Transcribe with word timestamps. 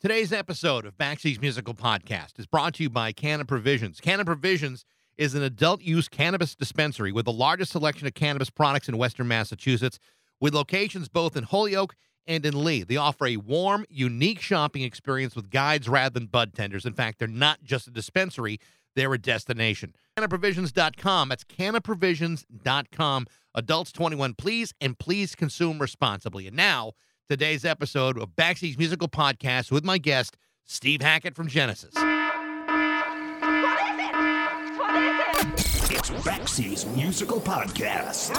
Today's 0.00 0.32
episode 0.32 0.86
of 0.86 0.96
Backseas 0.96 1.40
Musical 1.40 1.74
Podcast 1.74 2.38
is 2.38 2.46
brought 2.46 2.74
to 2.74 2.84
you 2.84 2.88
by 2.88 3.10
Canna 3.10 3.44
Provisions. 3.44 4.00
Canna 4.00 4.24
Provisions 4.24 4.84
is 5.16 5.34
an 5.34 5.42
adult 5.42 5.82
use 5.82 6.08
cannabis 6.08 6.54
dispensary 6.54 7.10
with 7.10 7.24
the 7.24 7.32
largest 7.32 7.72
selection 7.72 8.06
of 8.06 8.14
cannabis 8.14 8.48
products 8.48 8.88
in 8.88 8.96
Western 8.96 9.26
Massachusetts, 9.26 9.98
with 10.40 10.54
locations 10.54 11.08
both 11.08 11.36
in 11.36 11.42
Holyoke 11.42 11.96
and 12.28 12.46
in 12.46 12.62
Lee. 12.62 12.84
They 12.84 12.96
offer 12.96 13.26
a 13.26 13.38
warm, 13.38 13.84
unique 13.88 14.40
shopping 14.40 14.82
experience 14.82 15.34
with 15.34 15.50
guides 15.50 15.88
rather 15.88 16.14
than 16.14 16.26
bud 16.26 16.54
tenders. 16.54 16.86
In 16.86 16.92
fact, 16.92 17.18
they're 17.18 17.26
not 17.26 17.64
just 17.64 17.88
a 17.88 17.90
dispensary, 17.90 18.60
they're 18.94 19.12
a 19.12 19.18
destination. 19.18 19.96
CannaProvisions.com. 20.16 21.28
That's 21.28 21.42
CannaProvisions.com. 21.42 23.26
Adults 23.52 23.90
21, 23.90 24.34
please, 24.34 24.72
and 24.80 24.96
please 24.96 25.34
consume 25.34 25.80
responsibly. 25.80 26.46
And 26.46 26.56
now, 26.56 26.92
today's 27.28 27.64
episode 27.66 28.16
of 28.16 28.34
Backseas 28.36 28.78
Musical 28.78 29.06
Podcast 29.06 29.70
with 29.70 29.84
my 29.84 29.98
guest, 29.98 30.38
Steve 30.64 31.02
Hackett 31.02 31.34
from 31.34 31.46
Genesis. 31.46 31.94
What 31.94 32.04
is 33.84 33.98
it? 33.98 34.14
What 34.78 35.04
is 35.04 35.90
it? 35.90 35.98
It's 35.98 36.08
Backseas 36.26 36.96
Musical 36.96 37.38
Podcast. 37.38 38.34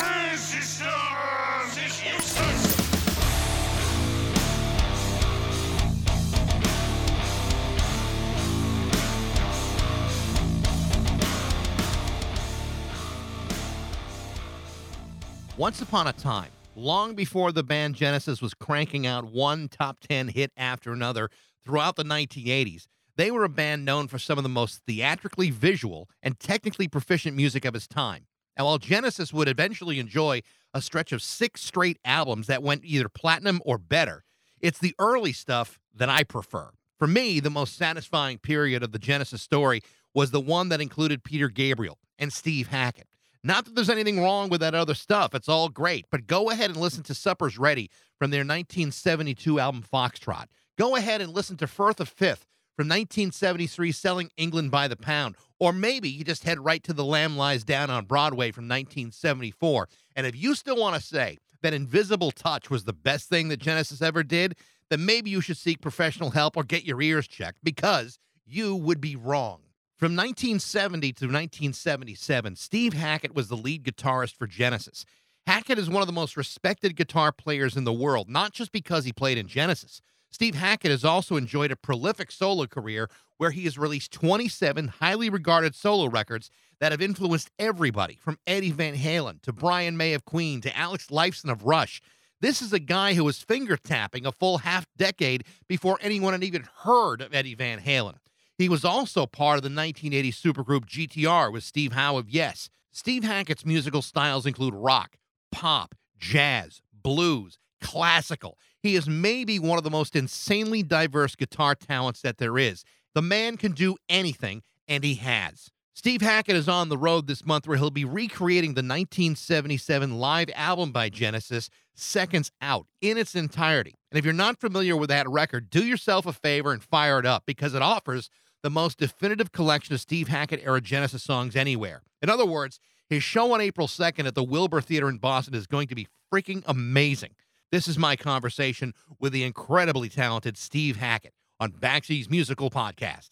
Once 15.58 15.81
upon 15.81 16.08
a 16.08 16.13
time, 16.13 16.49
long 16.79 17.13
before 17.13 17.51
the 17.51 17.63
band 17.63 17.95
Genesis 17.95 18.41
was 18.41 18.53
cranking 18.53 19.05
out 19.05 19.25
one 19.25 19.67
top 19.67 19.99
10 19.99 20.29
hit 20.29 20.51
after 20.55 20.91
another 20.91 21.29
throughout 21.63 21.95
the 21.95 22.03
1980s, 22.03 22.88
they 23.17 23.29
were 23.29 23.43
a 23.43 23.49
band 23.49 23.83
known 23.83 24.07
for 24.07 24.17
some 24.17 24.38
of 24.38 24.43
the 24.43 24.49
most 24.49 24.81
theatrically 24.88 25.52
visual 25.52 26.09
and 26.23 26.39
technically 26.39 26.88
proficient 26.88 27.36
music 27.36 27.66
of 27.66 27.75
its 27.75 27.88
time. 27.88 28.25
And 28.55 28.66
while 28.66 28.77
Genesis 28.77 29.33
would 29.33 29.49
eventually 29.49 29.99
enjoy 29.99 30.41
a 30.73 30.81
stretch 30.81 31.11
of 31.11 31.21
six 31.21 31.61
straight 31.61 31.99
albums 32.05 32.47
that 32.47 32.63
went 32.63 32.86
either 32.86 33.09
platinum 33.09 33.61
or 33.66 33.77
better, 33.77 34.23
it's 34.61 34.80
the 34.80 34.95
early 34.99 35.33
stuff 35.33 35.80
that 35.93 36.09
I 36.09 36.23
prefer. 36.23 36.69
For 36.97 37.08
me, 37.08 37.39
the 37.39 37.49
most 37.49 37.75
satisfying 37.75 38.38
period 38.38 38.83
of 38.83 38.93
the 38.93 38.99
Genesis 38.99 39.41
story 39.41 39.81
was 40.14 40.31
the 40.31 40.41
one 40.41 40.69
that 40.69 40.81
included 40.81 41.23
Peter 41.23 41.49
Gabriel 41.49 41.97
and 42.17 42.31
Steve 42.31 42.67
Hackett. 42.67 43.08
Not 43.44 43.66
that 43.66 43.76
there's 43.76 43.90
anything 43.90 44.22
wrong 44.22 44.50
with 44.50 44.59
that 44.62 44.76
other 44.76 44.94
stuff, 44.94 45.34
it's 45.34 45.48
all 45.48 45.70
great, 45.70 46.06
but 46.12 46.28
go 46.28 46.50
ahead 46.50 46.72
and 46.72 46.80
listen 46.80 47.04
to 47.04 47.14
Supper's 47.14 47.58
Ready 47.58 47.90
from 48.18 48.32
their 48.32 48.40
1972 48.40 49.59
album 49.59 49.82
Foxtrot. 49.82 50.48
Go 50.78 50.98
ahead 50.98 51.22
and 51.22 51.34
listen 51.34 51.56
to 51.58 51.67
Firth 51.67 52.02
of 52.02 52.10
Fifth 52.10 52.45
from 52.76 52.88
1973 52.88 53.92
Selling 53.94 54.30
England 54.36 54.72
by 54.72 54.88
the 54.88 54.98
Pound. 54.98 55.36
Or 55.58 55.72
maybe 55.72 56.10
you 56.10 56.23
just 56.23 56.44
head 56.44 56.60
right 56.60 56.84
to 56.84 56.94
The 56.94 57.06
Lamb 57.06 57.38
Lies 57.38 57.64
Down 57.64 57.90
on 57.90 58.06
Broadway 58.06 58.52
from 58.52 58.66
1974. 58.66 59.88
And 60.16 60.26
if 60.26 60.36
you 60.36 60.54
still 60.56 60.78
want 60.78 60.95
to 60.95 61.02
say 61.02 61.38
that 61.62 61.73
Invisible 61.73 62.32
Touch 62.32 62.70
was 62.70 62.84
the 62.84 62.94
best 62.94 63.30
thing 63.30 63.48
that 63.50 63.60
Genesis 63.60 64.02
ever 64.02 64.23
did, 64.23 64.56
then 64.90 65.06
maybe 65.06 65.30
you 65.30 65.40
should 65.40 65.58
seek 65.58 65.82
professional 65.82 66.32
help 66.32 66.58
or 66.58 66.64
get 66.64 66.86
your 66.86 67.02
ears 67.02 67.28
checked 67.28 67.60
because 67.64 68.17
you 68.45 68.76
would 68.76 69.00
be 69.00 69.16
wrong. 69.16 69.62
From 70.00 70.16
1970 70.16 71.11
to 71.11 71.25
1977, 71.25 72.55
Steve 72.55 72.94
Hackett 72.94 73.36
was 73.36 73.50
the 73.50 73.58
lead 73.58 73.83
guitarist 73.83 74.38
for 74.38 74.47
Genesis. 74.47 75.03
Hackett 75.45 75.78
is 75.78 75.89
one 75.89 76.02
of 76.02 76.08
the 76.08 76.14
most 76.14 76.38
respected 76.38 76.95
guitar 76.95 77.33
players 77.33 77.75
in 77.75 77.83
the 77.83 77.92
world, 77.92 78.30
not 78.30 78.53
just 78.53 78.72
because 78.72 79.03
he 79.03 79.11
played 79.11 79.38
in 79.38 79.50
Genesis. 79.50 80.00
Steve 80.31 80.55
Hackett 80.55 80.92
has 80.92 81.03
also 81.03 81.36
enjoyed 81.36 81.70
a 81.70 81.75
prolific 81.75 82.31
solo 82.31 82.66
career 82.66 83.09
where 83.36 83.52
he 83.52 83.66
has 83.66 83.77
released 83.77 84.14
27 84.14 84.88
highly 84.88 85.30
regarded 85.30 85.75
solo 85.75 86.08
records 86.08 86.50
that 86.80 86.94
have 86.94 87.02
influenced 87.02 87.52
everybody 87.59 88.17
from 88.22 88.39
Eddie 88.47 88.72
Van 88.72 88.95
Halen 88.95 89.42
to 89.42 89.52
Brian 89.52 89.98
May 89.98 90.14
of 90.14 90.23
Queen 90.23 90.61
to 90.61 90.77
Alex 90.77 91.08
Lifeson 91.08 91.52
of 91.52 91.66
Rush. 91.66 92.02
This 92.39 92.61
is 92.61 92.71
a 92.71 92.80
guy 92.80 93.16
who 93.16 93.26
was 93.26 93.42
finger 93.42 93.76
tapping 93.76 94.26
a 94.26 94.31
full 94.31 94.60
half 94.60 94.86
decade 94.95 95.43
before 95.67 95.98
anyone 95.99 96.31
had 96.31 96.45
even 96.45 96.70
heard 96.83 97.20
of 97.20 97.36
Eddie 97.36 97.54
Van 97.55 97.81
Halen. 97.81 98.16
He 98.59 98.67
was 98.67 98.83
also 98.83 99.25
part 99.25 99.58
of 99.58 99.64
the 99.64 99.70
1980 99.70 100.33
supergroup 100.33 100.86
GTR 100.86 101.49
with 101.49 101.64
Steve 101.64 101.93
Howe 101.93 102.17
of 102.17 102.30
Yes. 102.30 102.70
Steve 102.92 103.23
Hackett's 103.23 103.65
musical 103.65 104.02
styles 104.02 104.45
include 104.45 104.73
rock, 104.73 105.15
pop, 105.49 105.95
jazz, 106.17 106.81
blues, 106.92 107.58
classical. 107.80 108.58
He 108.83 108.95
is 108.95 109.08
maybe 109.08 109.59
one 109.59 109.77
of 109.77 109.86
the 109.86 109.89
most 109.89 110.14
insanely 110.14 110.83
diverse 110.83 111.37
guitar 111.37 111.73
talents 111.73 112.21
that 112.21 112.37
there 112.37 112.58
is. 112.58 112.83
The 113.15 113.21
man 113.21 113.55
can 113.55 113.71
do 113.71 113.95
anything, 114.09 114.61
and 114.89 115.05
he 115.05 115.15
has. 115.15 115.69
Steve 115.95 116.21
Hackett 116.21 116.58
is 116.58 116.67
on 116.67 116.89
the 116.89 116.98
road 116.98 117.27
this 117.27 117.45
month 117.45 117.65
where 117.65 117.77
he'll 117.77 117.92
be 117.92 118.05
recreating 118.05 118.71
the 118.71 118.80
1977 118.80 120.19
live 120.19 120.49
album 120.53 120.92
by 120.92 121.08
Genesis, 121.08 121.69
Seconds 121.95 122.52
Out, 122.61 122.87
in 122.99 123.17
its 123.17 123.36
entirety. 123.36 123.95
And 124.11 124.19
if 124.19 124.25
you're 124.25 124.33
not 124.33 124.59
familiar 124.59 124.98
with 124.98 125.09
that 125.09 125.30
record, 125.30 125.69
do 125.69 125.86
yourself 125.86 126.25
a 126.25 126.33
favor 126.33 126.73
and 126.73 126.83
fire 126.83 127.19
it 127.19 127.25
up 127.25 127.43
because 127.45 127.73
it 127.73 127.81
offers 127.81 128.30
the 128.62 128.69
most 128.69 128.97
definitive 128.97 129.51
collection 129.51 129.94
of 129.94 130.01
Steve 130.01 130.27
Hackett 130.27 130.62
era 130.63 130.81
Genesis 130.81 131.24
songs 131.24 131.56
anywhere. 131.56 132.03
In 132.21 132.30
other 132.30 132.45
words, 132.45 132.80
his 133.09 133.24
show 133.24 133.53
on 133.53 133.62
April 133.62 133.88
2nd 133.88 134.27
at 134.27 134.36
the 134.36 134.44
Wilbur 134.44 134.81
Theater 134.81 135.09
in 135.09 135.18
Boston 135.18 135.56
is 135.56 135.65
going 135.68 135.88
to 135.88 135.95
be 135.95 136.07
freaking 136.31 136.63
amazing. 136.68 137.31
This 137.71 137.88
is 137.88 137.98
my 137.98 138.15
conversation 138.15 138.94
with 139.19 139.33
the 139.33 139.44
incredibly 139.44 140.09
talented 140.09 140.57
Steve 140.57 140.98
Hackett 140.98 141.33
on 141.59 141.71
Backseas 141.71 142.30
Musical 142.30 142.69
Podcast. 142.69 143.30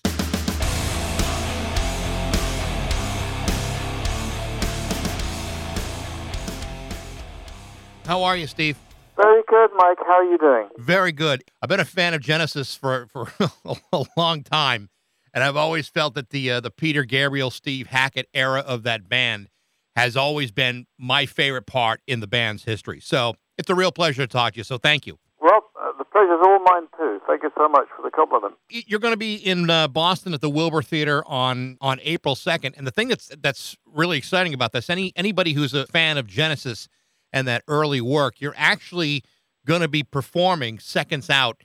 How 8.06 8.24
are 8.24 8.38
you, 8.38 8.48
Steve? 8.48 8.78
Very 9.18 9.42
good, 9.48 9.70
Mike. 9.76 9.98
How 10.06 10.14
are 10.14 10.24
you 10.24 10.38
doing? 10.38 10.70
Very 10.78 11.12
good. 11.12 11.44
I've 11.62 11.68
been 11.68 11.80
a 11.82 11.86
fan 11.86 12.14
of 12.14 12.22
Genesis 12.22 12.76
for, 12.76 13.08
for 13.08 13.28
a 13.92 14.06
long 14.16 14.44
time, 14.44 14.90
and 15.38 15.44
I've 15.44 15.56
always 15.56 15.88
felt 15.88 16.16
that 16.16 16.32
the 16.32 16.50
uh, 16.50 16.60
the 16.62 16.72
Peter 16.72 17.04
Gabriel, 17.04 17.52
Steve 17.52 17.86
Hackett 17.86 18.28
era 18.34 18.62
of 18.62 18.82
that 18.82 19.08
band 19.08 19.50
has 19.96 20.18
always 20.18 20.50
been 20.50 20.88
my 20.98 21.28
favorite 21.28 21.68
part 21.68 22.02
in 22.08 22.22
the 22.22 22.26
band's 22.26 22.64
history. 22.64 23.00
So 23.00 23.36
it's 23.56 23.70
a 23.70 23.76
real 23.76 23.92
pleasure 23.92 24.24
to 24.24 24.28
talk 24.28 24.54
to 24.54 24.58
you. 24.58 24.64
So 24.64 24.80
thank 24.80 25.06
you. 25.06 25.20
Well, 25.40 25.70
uh, 25.80 25.92
the 25.96 26.06
pleasure's 26.06 26.40
all 26.44 26.58
mine 26.64 26.88
too. 26.98 27.20
Thank 27.28 27.44
you 27.44 27.52
so 27.56 27.70
much 27.70 27.86
for 27.96 28.02
the 28.02 28.10
compliment. 28.10 28.56
You're 28.72 29.00
going 29.00 29.14
to 29.14 29.18
be 29.18 29.36
in 29.36 29.70
uh, 29.70 29.88
Boston 29.88 30.34
at 30.34 30.42
the 30.42 30.50
Wilbur 30.50 30.82
Theater 30.82 31.24
on 31.28 31.78
on 31.82 32.00
April 32.02 32.34
2nd, 32.34 32.76
and 32.76 32.88
the 32.88 32.92
thing 32.92 33.08
that's 33.08 33.30
that's 33.40 33.78
really 33.86 34.18
exciting 34.18 34.56
about 34.56 34.72
this, 34.72 34.90
any 34.90 35.14
anybody 35.16 35.54
who's 35.54 35.76
a 35.76 35.86
fan 35.86 36.18
of 36.18 36.26
Genesis 36.26 36.88
and 37.32 37.48
that 37.48 37.62
early 37.68 38.02
work, 38.02 38.42
you're 38.42 38.56
actually 38.58 39.24
going 39.68 39.82
to 39.82 39.88
be 39.88 40.02
performing 40.02 40.80
Seconds 40.80 41.30
Out 41.30 41.62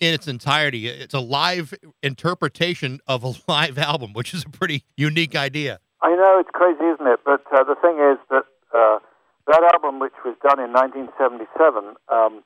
in 0.00 0.14
its 0.14 0.28
entirety. 0.28 0.88
It's 0.88 1.14
a 1.14 1.20
live 1.20 1.74
interpretation 2.02 3.00
of 3.06 3.24
a 3.24 3.34
live 3.48 3.78
album, 3.78 4.12
which 4.12 4.34
is 4.34 4.44
a 4.44 4.50
pretty 4.50 4.84
unique 4.96 5.34
idea. 5.34 5.80
I 6.02 6.10
know 6.10 6.38
it's 6.40 6.50
crazy, 6.52 6.84
isn't 6.84 7.06
it? 7.06 7.20
But 7.24 7.42
uh, 7.52 7.64
the 7.64 7.76
thing 7.80 7.98
is 7.98 8.18
that 8.30 8.44
uh, 8.76 8.98
that 9.46 9.62
album, 9.74 9.98
which 10.00 10.16
was 10.24 10.36
done 10.42 10.60
in 10.60 10.72
1977, 10.72 11.96
um, 12.12 12.42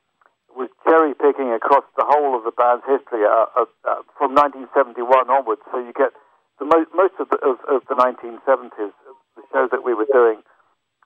was 0.55 0.69
cherry 0.85 1.15
picking 1.15 1.51
across 1.51 1.85
the 1.97 2.05
whole 2.07 2.37
of 2.37 2.45
the 2.45 2.55
band's 2.55 2.85
history 2.87 3.27
uh, 3.27 3.47
uh, 3.57 3.67
uh, 3.87 4.03
from 4.19 4.35
1971 4.35 5.31
onwards. 5.31 5.63
So 5.71 5.79
you 5.79 5.93
get 5.95 6.15
the 6.59 6.67
mo- 6.67 6.91
most 6.95 7.15
of 7.19 7.31
the, 7.31 7.39
of, 7.43 7.59
of 7.67 7.83
the 7.89 7.97
1970s, 7.99 8.95
the 9.35 9.45
shows 9.51 9.71
that 9.71 9.83
we 9.83 9.95
were 9.95 10.07
doing 10.11 10.43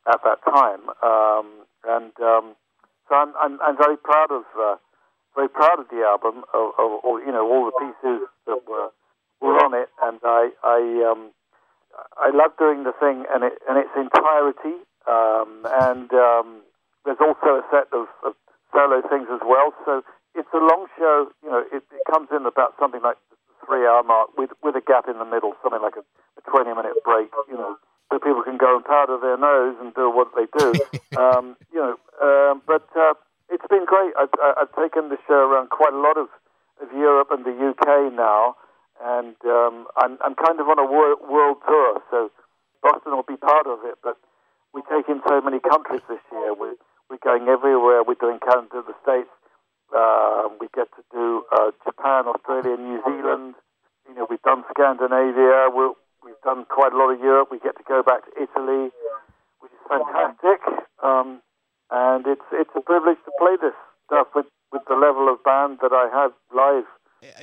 at 0.04 0.20
that 0.24 0.44
time, 0.44 0.84
um, 1.00 1.64
and 1.88 2.12
um, 2.20 2.52
so 3.08 3.16
I'm, 3.16 3.32
I'm 3.40 3.60
I'm 3.60 3.76
very 3.76 3.96
proud 3.96 4.32
of 4.32 4.44
uh, 4.56 4.76
very 5.34 5.48
proud 5.48 5.80
of 5.80 5.88
the 5.88 6.02
album, 6.06 6.44
of, 6.54 6.72
of, 6.78 7.04
of 7.04 7.14
you 7.26 7.32
know 7.32 7.46
all 7.46 7.66
the 7.66 7.76
pieces 7.78 8.28
that 8.46 8.60
were 8.66 8.90
were 9.40 9.58
on 9.62 9.74
it, 9.74 9.88
and 10.02 10.18
I 10.24 10.50
I 10.62 10.78
um, 11.10 11.30
I 12.18 12.30
love 12.30 12.52
doing 12.58 12.84
the 12.84 12.92
thing 12.98 13.24
and 13.32 13.44
it 13.44 13.58
in 13.68 13.76
its 13.76 13.94
entirety. 13.96 14.82
Um, 15.04 15.66
and 15.84 16.08
um, 16.14 16.64
there's 17.04 17.20
also 17.20 17.60
a 17.60 17.64
set 17.68 17.92
of, 17.92 18.08
of 18.24 18.32
solo 18.72 19.02
things 19.08 19.28
as 19.28 19.40
well. 19.44 19.74
So 19.84 20.02
it's 20.34 20.48
a 20.54 20.62
long 20.62 20.86
show. 20.96 21.28
You 21.42 21.50
know, 21.50 21.62
it, 21.70 21.84
it 21.84 22.04
comes 22.10 22.28
in 22.32 22.46
about 22.46 22.74
something 22.80 23.02
like 23.02 23.16
the 23.30 23.36
three-hour 23.66 24.02
mark 24.02 24.36
with 24.36 24.50
with 24.62 24.76
a 24.76 24.84
gap 24.84 25.08
in 25.08 25.18
the 25.18 25.28
middle, 25.28 25.52
something 25.62 25.82
like 25.82 25.96
a, 25.96 26.04
a 26.04 26.42
20-minute 26.48 27.04
break. 27.04 27.30
You 27.48 27.56
know, 27.56 27.76
so 28.10 28.18
people 28.18 28.42
can 28.42 28.56
go 28.56 28.76
and 28.76 28.84
powder 28.84 29.18
their 29.20 29.36
nose 29.36 29.76
and 29.80 29.94
do 29.94 30.10
what 30.10 30.32
they 30.34 30.48
do. 30.58 30.72
um, 31.20 31.56
you 31.72 31.80
know, 31.80 31.94
um, 32.22 32.62
but 32.66 32.88
uh, 32.96 33.14
it's 33.50 33.66
been 33.68 33.84
great. 33.86 34.12
I've, 34.18 34.32
I've 34.40 34.72
taken 34.74 35.08
the 35.08 35.18
show 35.26 35.48
around 35.50 35.70
quite 35.70 35.92
a 35.92 36.00
lot 36.00 36.16
of, 36.16 36.28
of 36.82 36.88
Europe 36.92 37.28
and 37.30 37.44
the 37.44 37.54
UK 37.54 38.12
now, 38.12 38.56
and 39.02 39.36
um, 39.44 39.86
I'm, 39.96 40.18
I'm 40.24 40.34
kind 40.34 40.58
of 40.60 40.66
on 40.68 40.78
a 40.78 40.86
wor- 40.86 41.20
world 41.28 41.58
tour. 41.66 42.00
So 42.10 42.30
Boston 42.82 43.12
will 43.16 43.26
be 43.28 43.36
part 43.36 43.66
of 43.66 43.80
it, 43.84 43.96
but 44.02 44.16
we 44.72 44.82
take 44.90 45.08
in 45.08 45.20
so 45.28 45.40
many 45.40 45.60
countries 45.60 46.02
this 46.08 46.22
year. 46.32 46.54
We're, 46.54 46.74
we're 47.10 47.22
going 47.22 47.48
everywhere. 47.48 48.02
We're 48.02 48.20
doing 48.20 48.38
Canada, 48.40 48.82
the 48.86 48.94
States, 49.02 49.30
Uh, 49.94 50.48
we 50.60 50.66
get 50.74 50.88
to 50.96 51.02
do 51.12 51.44
uh, 51.54 51.70
Japan, 51.84 52.26
Australia, 52.26 52.76
New 52.76 52.98
Zealand. 53.06 53.54
You 54.08 54.14
know, 54.16 54.26
we've 54.28 54.42
done 54.42 54.64
Scandinavia. 54.74 55.68
We'll, 55.70 55.94
we've 56.24 56.40
done 56.42 56.64
quite 56.66 56.92
a 56.92 56.96
lot 56.96 57.10
of 57.14 57.20
Europe. 57.20 57.48
We 57.52 57.58
get 57.60 57.76
to 57.76 57.84
go 57.86 58.02
back 58.02 58.24
to 58.26 58.32
Italy, 58.34 58.90
which 59.60 59.70
is 59.72 59.82
fantastic. 59.88 60.60
Um, 61.02 61.40
and 61.90 62.26
it's 62.26 62.42
it's 62.52 62.70
a 62.76 62.80
privilege 62.80 63.18
to 63.24 63.32
play 63.38 63.56
this 63.60 63.74
stuff 64.06 64.28
with, 64.34 64.46
with 64.72 64.82
the 64.88 64.94
level 64.94 65.32
of 65.32 65.42
band 65.44 65.78
that 65.82 65.92
I 65.92 66.08
have 66.12 66.32
live. 66.54 66.84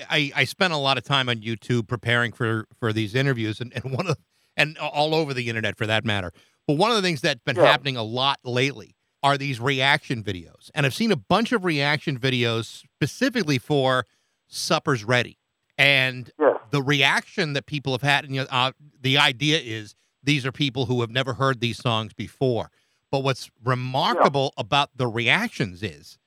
I, 0.10 0.32
I 0.36 0.44
spent 0.44 0.74
a 0.74 0.78
lot 0.78 0.98
of 1.00 1.04
time 1.04 1.28
on 1.28 1.38
YouTube 1.38 1.88
preparing 1.88 2.32
for 2.34 2.66
for 2.80 2.94
these 2.94 3.16
interviews, 3.16 3.60
and, 3.60 3.72
and 3.76 3.94
one 3.96 4.08
of 4.08 4.18
and 4.58 4.78
all 4.78 5.16
over 5.16 5.34
the 5.34 5.48
internet 5.50 5.78
for 5.78 5.88
that 5.88 6.06
matter. 6.06 6.32
But 6.68 6.78
one 6.78 6.92
of 6.92 6.96
the 6.96 7.02
things 7.02 7.22
that's 7.22 7.42
been 7.44 7.56
Yeah. 7.56 7.64
happening 7.66 7.98
a 7.98 8.04
lot 8.04 8.40
lately 8.44 8.96
are 9.24 9.38
these 9.38 9.60
reaction 9.60 10.24
videos, 10.24 10.70
and 10.76 10.86
I've 10.86 10.94
seen 10.94 11.12
a 11.12 11.16
bunch 11.16 11.52
of 11.52 11.64
reaction 11.66 12.20
videos 12.20 12.66
specifically 12.66 13.58
for 13.58 14.06
"Supper's 14.48 15.04
Ready," 15.04 15.40
and 15.78 16.30
Yes. 16.40 16.58
the 16.70 16.82
reaction 16.82 17.54
that 17.54 17.66
people 17.66 17.94
have 17.94 18.02
had. 18.02 18.26
And, 18.26 18.36
you 18.36 18.42
know, 18.42 18.48
uh, 18.52 18.72
the 19.00 19.18
idea 19.18 19.60
is 19.60 19.96
these 20.24 20.46
are 20.46 20.52
people 20.52 20.86
who 20.86 21.02
have 21.02 21.10
never 21.10 21.34
heard 21.36 21.60
these 21.60 21.78
songs 21.78 22.14
before. 22.14 22.70
But 23.12 23.24
what's 23.24 23.50
remarkable 23.64 24.54
about 24.58 24.90
the 24.96 25.08
reactions 25.08 25.84
is 25.84 26.18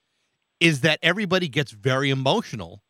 is 0.61 0.83
that 0.83 0.99
everybody 1.03 1.49
gets 1.49 1.73
very 1.73 2.11
emotional 2.11 2.83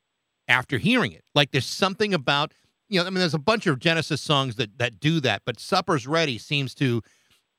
after 0.49 0.79
hearing 0.79 1.13
it. 1.13 1.25
Like 1.35 1.51
there's 1.53 1.67
something 1.67 2.13
about 2.13 2.53
you 2.89 3.01
know, 3.01 3.07
I 3.07 3.11
mean, 3.11 3.21
there's 3.21 3.35
a 3.35 3.39
bunch 3.39 3.67
of 3.67 3.79
Genesis 3.79 4.21
songs 4.21 4.57
that 4.57 4.79
that 4.79 5.01
do 5.01 5.21
that, 5.21 5.43
but 5.47 5.59
"Supper's 5.59 6.07
Ready" 6.07 6.39
seems 6.39 6.75
to 6.77 7.03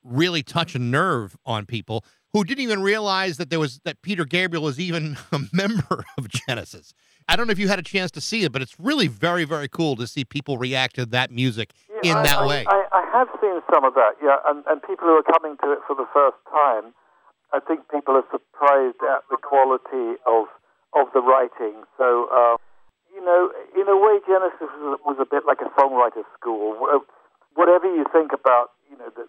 really 0.03 0.43
touch 0.43 0.75
a 0.75 0.79
nerve 0.79 1.35
on 1.45 1.65
people 1.65 2.05
who 2.31 2.43
didn't 2.43 2.61
even 2.61 2.81
realize 2.83 3.37
that 3.37 3.49
there 3.49 3.59
was 3.59 3.79
that 3.85 4.01
Peter 4.01 4.25
Gabriel 4.25 4.63
was 4.63 4.79
even 4.79 5.17
a 5.31 5.39
member 5.51 6.05
of 6.17 6.27
Genesis. 6.29 6.93
I 7.27 7.35
don't 7.35 7.47
know 7.47 7.51
if 7.51 7.59
you 7.59 7.67
had 7.67 7.79
a 7.79 7.83
chance 7.83 8.11
to 8.11 8.21
see 8.21 8.43
it, 8.43 8.51
but 8.51 8.61
it's 8.61 8.79
really 8.79 9.07
very, 9.07 9.45
very 9.45 9.67
cool 9.67 9.95
to 9.97 10.05
see 10.07 10.23
people 10.23 10.57
react 10.57 10.95
to 10.95 11.05
that 11.07 11.31
music 11.31 11.71
Yeah, 11.89 12.11
in 12.11 12.17
I, 12.17 12.23
that 12.23 12.37
I, 12.39 12.47
way. 12.47 12.65
I, 12.67 12.85
I 12.91 13.03
have 13.17 13.27
seen 13.41 13.61
some 13.73 13.83
of 13.83 13.93
that, 13.95 14.13
yeah, 14.21 14.37
and, 14.45 14.63
and 14.67 14.81
people 14.81 15.07
who 15.07 15.17
are 15.17 15.23
coming 15.23 15.57
to 15.63 15.71
it 15.73 15.79
for 15.87 15.95
the 15.95 16.05
first 16.13 16.37
time, 16.51 16.93
I 17.53 17.59
think 17.59 17.89
people 17.89 18.15
are 18.15 18.25
surprised 18.31 19.01
at 19.01 19.23
the 19.29 19.37
quality 19.37 20.19
of 20.25 20.47
of 20.95 21.11
the 21.13 21.19
writing. 21.19 21.83
So, 21.97 22.31
uh, 22.31 22.55
you 23.13 23.19
know, 23.19 23.51
in 23.75 23.87
a 23.87 23.99
way, 23.99 24.19
Genesis 24.25 24.71
was, 24.79 24.99
was 25.03 25.17
a 25.19 25.27
bit 25.27 25.43
like 25.45 25.59
a 25.59 25.67
songwriter's 25.75 26.27
school. 26.39 26.79
Whatever 27.53 27.87
you 27.91 28.05
think 28.11 28.31
about, 28.31 28.71
you 28.89 28.97
know, 28.97 29.11
the, 29.11 29.27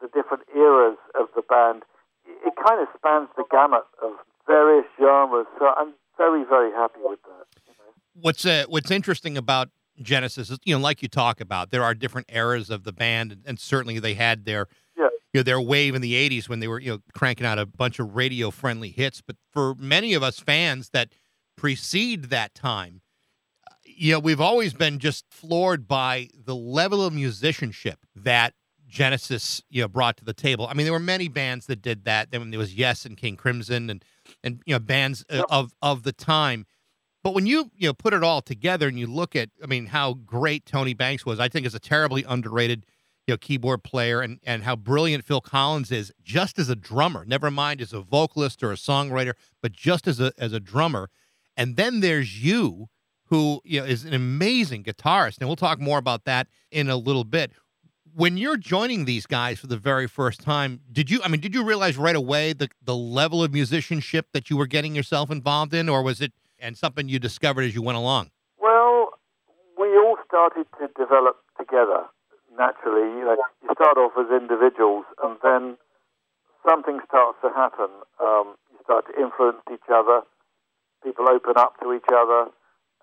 the 0.00 0.08
different 0.08 0.44
eras 0.56 0.96
of 1.12 1.28
the 1.36 1.42
band, 1.44 1.84
it 2.24 2.54
kind 2.56 2.80
of 2.80 2.88
spans 2.96 3.28
the 3.36 3.44
gamut 3.50 3.84
of 4.02 4.16
various 4.48 4.88
genres. 4.96 5.46
So 5.60 5.68
I'm 5.76 5.92
very, 6.16 6.44
very 6.48 6.72
happy 6.72 7.00
with 7.04 7.20
that. 7.28 7.44
You 7.68 7.76
know. 7.76 7.92
What's 8.22 8.46
uh, 8.46 8.64
what's 8.68 8.90
interesting 8.90 9.36
about 9.36 9.68
Genesis 10.00 10.48
is, 10.50 10.58
you 10.64 10.74
know, 10.74 10.80
like 10.80 11.02
you 11.02 11.08
talk 11.08 11.40
about, 11.40 11.70
there 11.70 11.84
are 11.84 11.94
different 11.94 12.28
eras 12.32 12.70
of 12.70 12.84
the 12.84 12.92
band, 12.92 13.30
and, 13.32 13.42
and 13.44 13.60
certainly 13.60 13.98
they 13.98 14.14
had 14.14 14.44
their 14.46 14.66
Yeah. 14.96 15.08
you 15.34 15.38
know 15.40 15.42
their 15.42 15.60
wave 15.60 15.94
in 15.94 16.00
the 16.02 16.14
'80s 16.14 16.48
when 16.48 16.60
they 16.60 16.68
were 16.68 16.80
you 16.80 16.92
know 16.92 16.98
cranking 17.14 17.46
out 17.46 17.58
a 17.58 17.66
bunch 17.66 17.98
of 17.98 18.14
radio 18.16 18.50
friendly 18.50 18.90
hits. 18.90 19.20
But 19.20 19.36
for 19.52 19.74
many 19.74 20.14
of 20.14 20.22
us 20.22 20.38
fans 20.38 20.88
that 20.94 21.12
precede 21.56 22.24
that 22.30 22.54
time, 22.54 23.02
you 23.84 24.12
know, 24.12 24.18
we've 24.18 24.40
always 24.40 24.72
been 24.74 24.98
just 24.98 25.24
floored 25.30 25.86
by 25.86 26.28
the 26.34 26.54
level 26.56 27.04
of 27.04 27.12
musicianship 27.12 27.98
that 28.16 28.54
Genesis 28.88 29.62
you 29.70 29.82
know 29.82 29.88
brought 29.88 30.16
to 30.18 30.24
the 30.24 30.34
table. 30.34 30.66
I 30.68 30.74
mean, 30.74 30.84
there 30.84 30.92
were 30.92 30.98
many 30.98 31.28
bands 31.28 31.66
that 31.66 31.82
did 31.82 32.04
that. 32.04 32.30
Then 32.30 32.50
there 32.50 32.58
was 32.58 32.74
Yes 32.74 33.04
and 33.04 33.16
King 33.16 33.36
Crimson 33.36 33.90
and 33.90 34.04
and 34.44 34.62
you 34.66 34.74
know 34.74 34.78
bands 34.78 35.24
uh, 35.30 35.36
Yep. 35.36 35.46
of 35.50 35.74
of 35.82 36.02
the 36.02 36.12
time. 36.12 36.66
But 37.22 37.34
when 37.34 37.46
you 37.46 37.70
you 37.76 37.88
know 37.88 37.94
put 37.94 38.14
it 38.14 38.22
all 38.22 38.42
together 38.42 38.88
and 38.88 38.98
you 38.98 39.06
look 39.06 39.36
at, 39.36 39.50
I 39.62 39.66
mean, 39.66 39.86
how 39.86 40.14
great 40.14 40.66
Tony 40.66 40.94
Banks 40.94 41.24
was, 41.24 41.38
I 41.38 41.48
think 41.48 41.66
is 41.66 41.74
a 41.74 41.80
terribly 41.80 42.24
underrated 42.26 42.84
you 43.26 43.34
know 43.34 43.38
keyboard 43.38 43.82
player, 43.84 44.20
and 44.20 44.40
and 44.44 44.64
how 44.64 44.76
brilliant 44.76 45.24
Phil 45.24 45.40
Collins 45.40 45.92
is 45.92 46.12
just 46.22 46.58
as 46.58 46.68
a 46.68 46.76
drummer. 46.76 47.24
Never 47.24 47.50
mind 47.50 47.80
as 47.80 47.92
a 47.92 48.00
vocalist 48.00 48.62
or 48.62 48.72
a 48.72 48.76
songwriter, 48.76 49.34
but 49.60 49.72
just 49.72 50.06
as 50.08 50.20
a 50.20 50.32
as 50.38 50.52
a 50.52 50.60
drummer. 50.60 51.08
And 51.56 51.76
then 51.76 52.00
there's 52.00 52.42
you, 52.42 52.88
who 53.26 53.60
you 53.64 53.80
know 53.80 53.86
is 53.86 54.04
an 54.04 54.14
amazing 54.14 54.84
guitarist, 54.84 55.38
and 55.38 55.48
we'll 55.48 55.56
talk 55.56 55.80
more 55.80 55.98
about 55.98 56.24
that 56.24 56.48
in 56.70 56.90
a 56.90 56.96
little 56.96 57.24
bit. 57.24 57.52
When 58.14 58.36
you're 58.36 58.58
joining 58.58 59.06
these 59.06 59.24
guys 59.26 59.58
for 59.58 59.68
the 59.68 59.78
very 59.78 60.06
first 60.06 60.42
time, 60.42 60.80
did 60.90 61.10
you? 61.10 61.20
I 61.24 61.28
mean, 61.28 61.40
did 61.40 61.54
you 61.54 61.64
realize 61.64 61.96
right 61.96 62.16
away 62.16 62.52
the 62.52 62.68
the 62.82 62.96
level 62.96 63.42
of 63.44 63.52
musicianship 63.52 64.26
that 64.32 64.50
you 64.50 64.56
were 64.56 64.66
getting 64.66 64.94
yourself 64.94 65.30
involved 65.30 65.72
in, 65.72 65.88
or 65.88 66.02
was 66.02 66.20
it 66.20 66.32
and 66.62 66.78
something 66.78 67.08
you 67.08 67.18
discovered 67.18 67.62
as 67.62 67.74
you 67.74 67.82
went 67.82 67.98
along? 67.98 68.30
Well, 68.58 69.10
we 69.76 69.88
all 69.98 70.16
started 70.26 70.66
to 70.78 70.88
develop 70.96 71.36
together 71.58 72.06
naturally. 72.56 73.10
You 73.18 73.24
know, 73.26 73.36
you 73.62 73.68
start 73.74 73.98
off 73.98 74.12
as 74.16 74.30
individuals, 74.30 75.04
and 75.22 75.36
then 75.42 75.76
something 76.66 77.00
starts 77.08 77.38
to 77.42 77.50
happen. 77.50 77.90
Um, 78.22 78.54
you 78.70 78.78
start 78.84 79.06
to 79.10 79.20
influence 79.20 79.60
each 79.72 79.90
other. 79.92 80.22
People 81.02 81.28
open 81.28 81.54
up 81.56 81.74
to 81.82 81.92
each 81.92 82.08
other, 82.14 82.46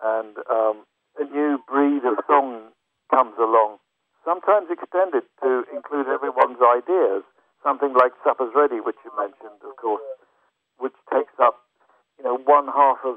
and 0.02 0.36
um, 0.50 0.88
a 1.20 1.24
new 1.28 1.60
breed 1.68 2.02
of 2.08 2.16
song 2.26 2.72
comes 3.12 3.36
along. 3.38 3.76
Sometimes 4.24 4.68
extended 4.70 5.24
to 5.42 5.64
include 5.74 6.08
everyone's 6.08 6.60
ideas. 6.64 7.22
Something 7.62 7.92
like 7.92 8.12
"Supper's 8.24 8.52
Ready," 8.56 8.80
which 8.80 8.96
you 9.04 9.12
mentioned, 9.18 9.60
of 9.60 9.76
course, 9.76 10.00
which 10.78 10.96
takes 11.12 11.36
up, 11.38 11.60
you 12.16 12.24
know, 12.24 12.38
one 12.38 12.68
half 12.72 13.04
of 13.04 13.16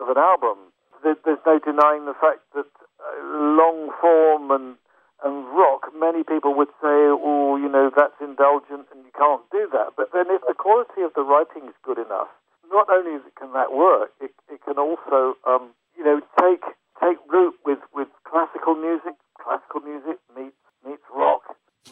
of 0.00 0.08
an 0.08 0.18
album. 0.18 0.72
There's 1.02 1.42
no 1.46 1.58
denying 1.58 2.06
the 2.06 2.14
fact 2.14 2.46
that 2.54 2.70
uh, 3.02 3.18
long 3.58 3.90
form 4.00 4.50
and 4.50 4.76
and 5.22 5.46
rock, 5.54 5.86
many 5.94 6.26
people 6.26 6.54
would 6.54 6.70
say, 6.82 6.98
oh, 7.14 7.54
you 7.54 7.70
know, 7.70 7.90
that's 7.94 8.18
indulgent 8.20 8.90
and 8.90 9.06
you 9.06 9.14
can't 9.14 9.42
do 9.54 9.70
that. 9.70 9.94
But 9.96 10.10
then 10.12 10.26
if 10.34 10.42
the 10.46 10.54
quality 10.54 11.06
of 11.06 11.14
the 11.14 11.22
writing 11.22 11.70
is 11.70 11.78
good 11.86 11.98
enough, 11.98 12.26
not 12.66 12.90
only 12.90 13.22
can 13.38 13.52
that 13.54 13.70
work, 13.70 14.10
it, 14.20 14.34
it 14.50 14.58
can 14.66 14.78
also, 14.82 15.38
um, 15.46 15.70
you 15.96 16.02
know, 16.02 16.18
take 16.40 16.66
take 16.98 17.18
root 17.30 17.54
with, 17.64 17.78
with 17.94 18.08
classical 18.26 18.74
music. 18.74 19.14
Classical 19.38 19.80
music 19.80 20.18
meets 20.34 20.58
meets 20.86 21.06
rock, 21.14 21.42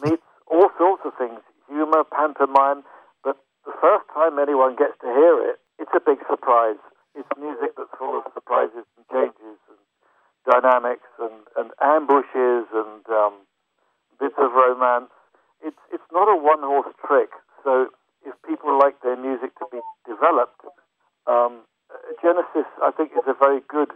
meets 0.03 0.23
all 0.47 0.67
sorts 0.77 1.03
of 1.05 1.15
things, 1.15 1.39
humor, 1.67 2.03
pantomime. 2.03 2.83
But 3.23 3.39
the 3.63 3.75
first 3.79 4.07
time 4.13 4.39
anyone 4.39 4.75
gets 4.75 4.99
to 5.01 5.07
hear 5.07 5.39
it, 5.39 5.59
it's 5.79 5.91
a 5.95 6.03
big 6.03 6.19
surprise. 6.27 6.79
It's 7.15 7.29
music 7.39 7.75
that's 7.77 7.91
full 7.99 8.17
of 8.17 8.23
surprises 8.33 8.85
and 8.97 9.05
changes 9.11 9.59
and 9.69 9.81
dynamics 10.47 11.07
and, 11.19 11.43
and 11.57 11.71
ambushes 11.81 12.65
and 12.73 13.03
um, 13.09 13.33
bits 14.19 14.35
of 14.37 14.51
romance. 14.53 15.11
It's 15.63 15.79
it's 15.93 16.09
not 16.11 16.25
a 16.31 16.37
one 16.37 16.61
horse 16.61 16.93
trick. 17.05 17.29
So 17.63 17.87
if 18.25 18.33
people 18.47 18.77
like 18.79 19.01
their 19.03 19.17
music 19.17 19.53
to 19.59 19.65
be 19.71 19.79
developed, 20.07 20.61
um, 21.27 21.61
Genesis 22.21 22.65
I 22.81 22.91
think 22.95 23.11
is 23.11 23.27
a 23.27 23.35
very 23.37 23.61
good 23.67 23.91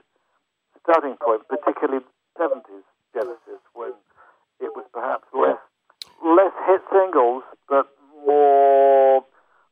starting 0.83 1.15
point, 1.23 1.47
particularly 1.47 2.03
seventies 2.37 2.85
Genesis 3.13 3.61
when 3.73 3.93
it 4.59 4.75
was 4.75 4.85
perhaps 4.93 5.25
less 5.33 5.57
less 6.23 6.53
hit 6.67 6.81
singles, 6.91 7.43
but 7.69 7.87
more 8.25 9.23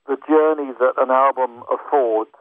the 0.07 0.17
journey 0.27 0.71
that 0.79 0.93
an 0.97 1.11
album 1.11 1.63
affords. 1.71 2.31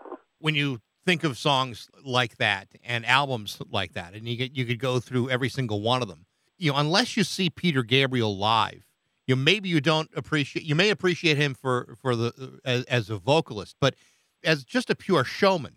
when 0.41 0.55
you 0.55 0.81
think 1.05 1.25
of 1.25 1.37
songs 1.37 1.89
like 2.05 2.37
that 2.37 2.69
and 2.85 3.05
albums 3.07 3.59
like 3.71 3.93
that, 3.95 4.15
and 4.15 4.29
you 4.29 4.37
get 4.37 4.57
you 4.57 4.65
could 4.65 4.79
go 4.79 5.01
through 5.01 5.31
every 5.31 5.49
single 5.49 5.81
one 5.81 6.03
of 6.03 6.09
them, 6.09 6.27
you 6.59 6.73
know, 6.73 6.79
unless 6.79 7.17
you 7.17 7.25
see 7.25 7.51
Peter 7.51 7.83
Gabriel 7.83 8.37
live, 8.37 8.87
you 9.27 9.37
know, 9.37 9.43
maybe 9.43 9.69
you 9.69 9.81
don't 9.81 10.11
appreciate. 10.17 10.65
You 10.65 10.75
may 10.75 10.91
appreciate 10.91 11.37
him 11.37 11.55
for 11.55 11.97
for 12.01 12.17
the 12.17 12.61
as, 12.65 12.85
as 12.85 13.11
a 13.11 13.17
vocalist, 13.17 13.77
but 13.81 13.95
as 14.45 14.65
just 14.65 14.91
a 14.91 14.95
pure 14.95 15.25
showman, 15.25 15.77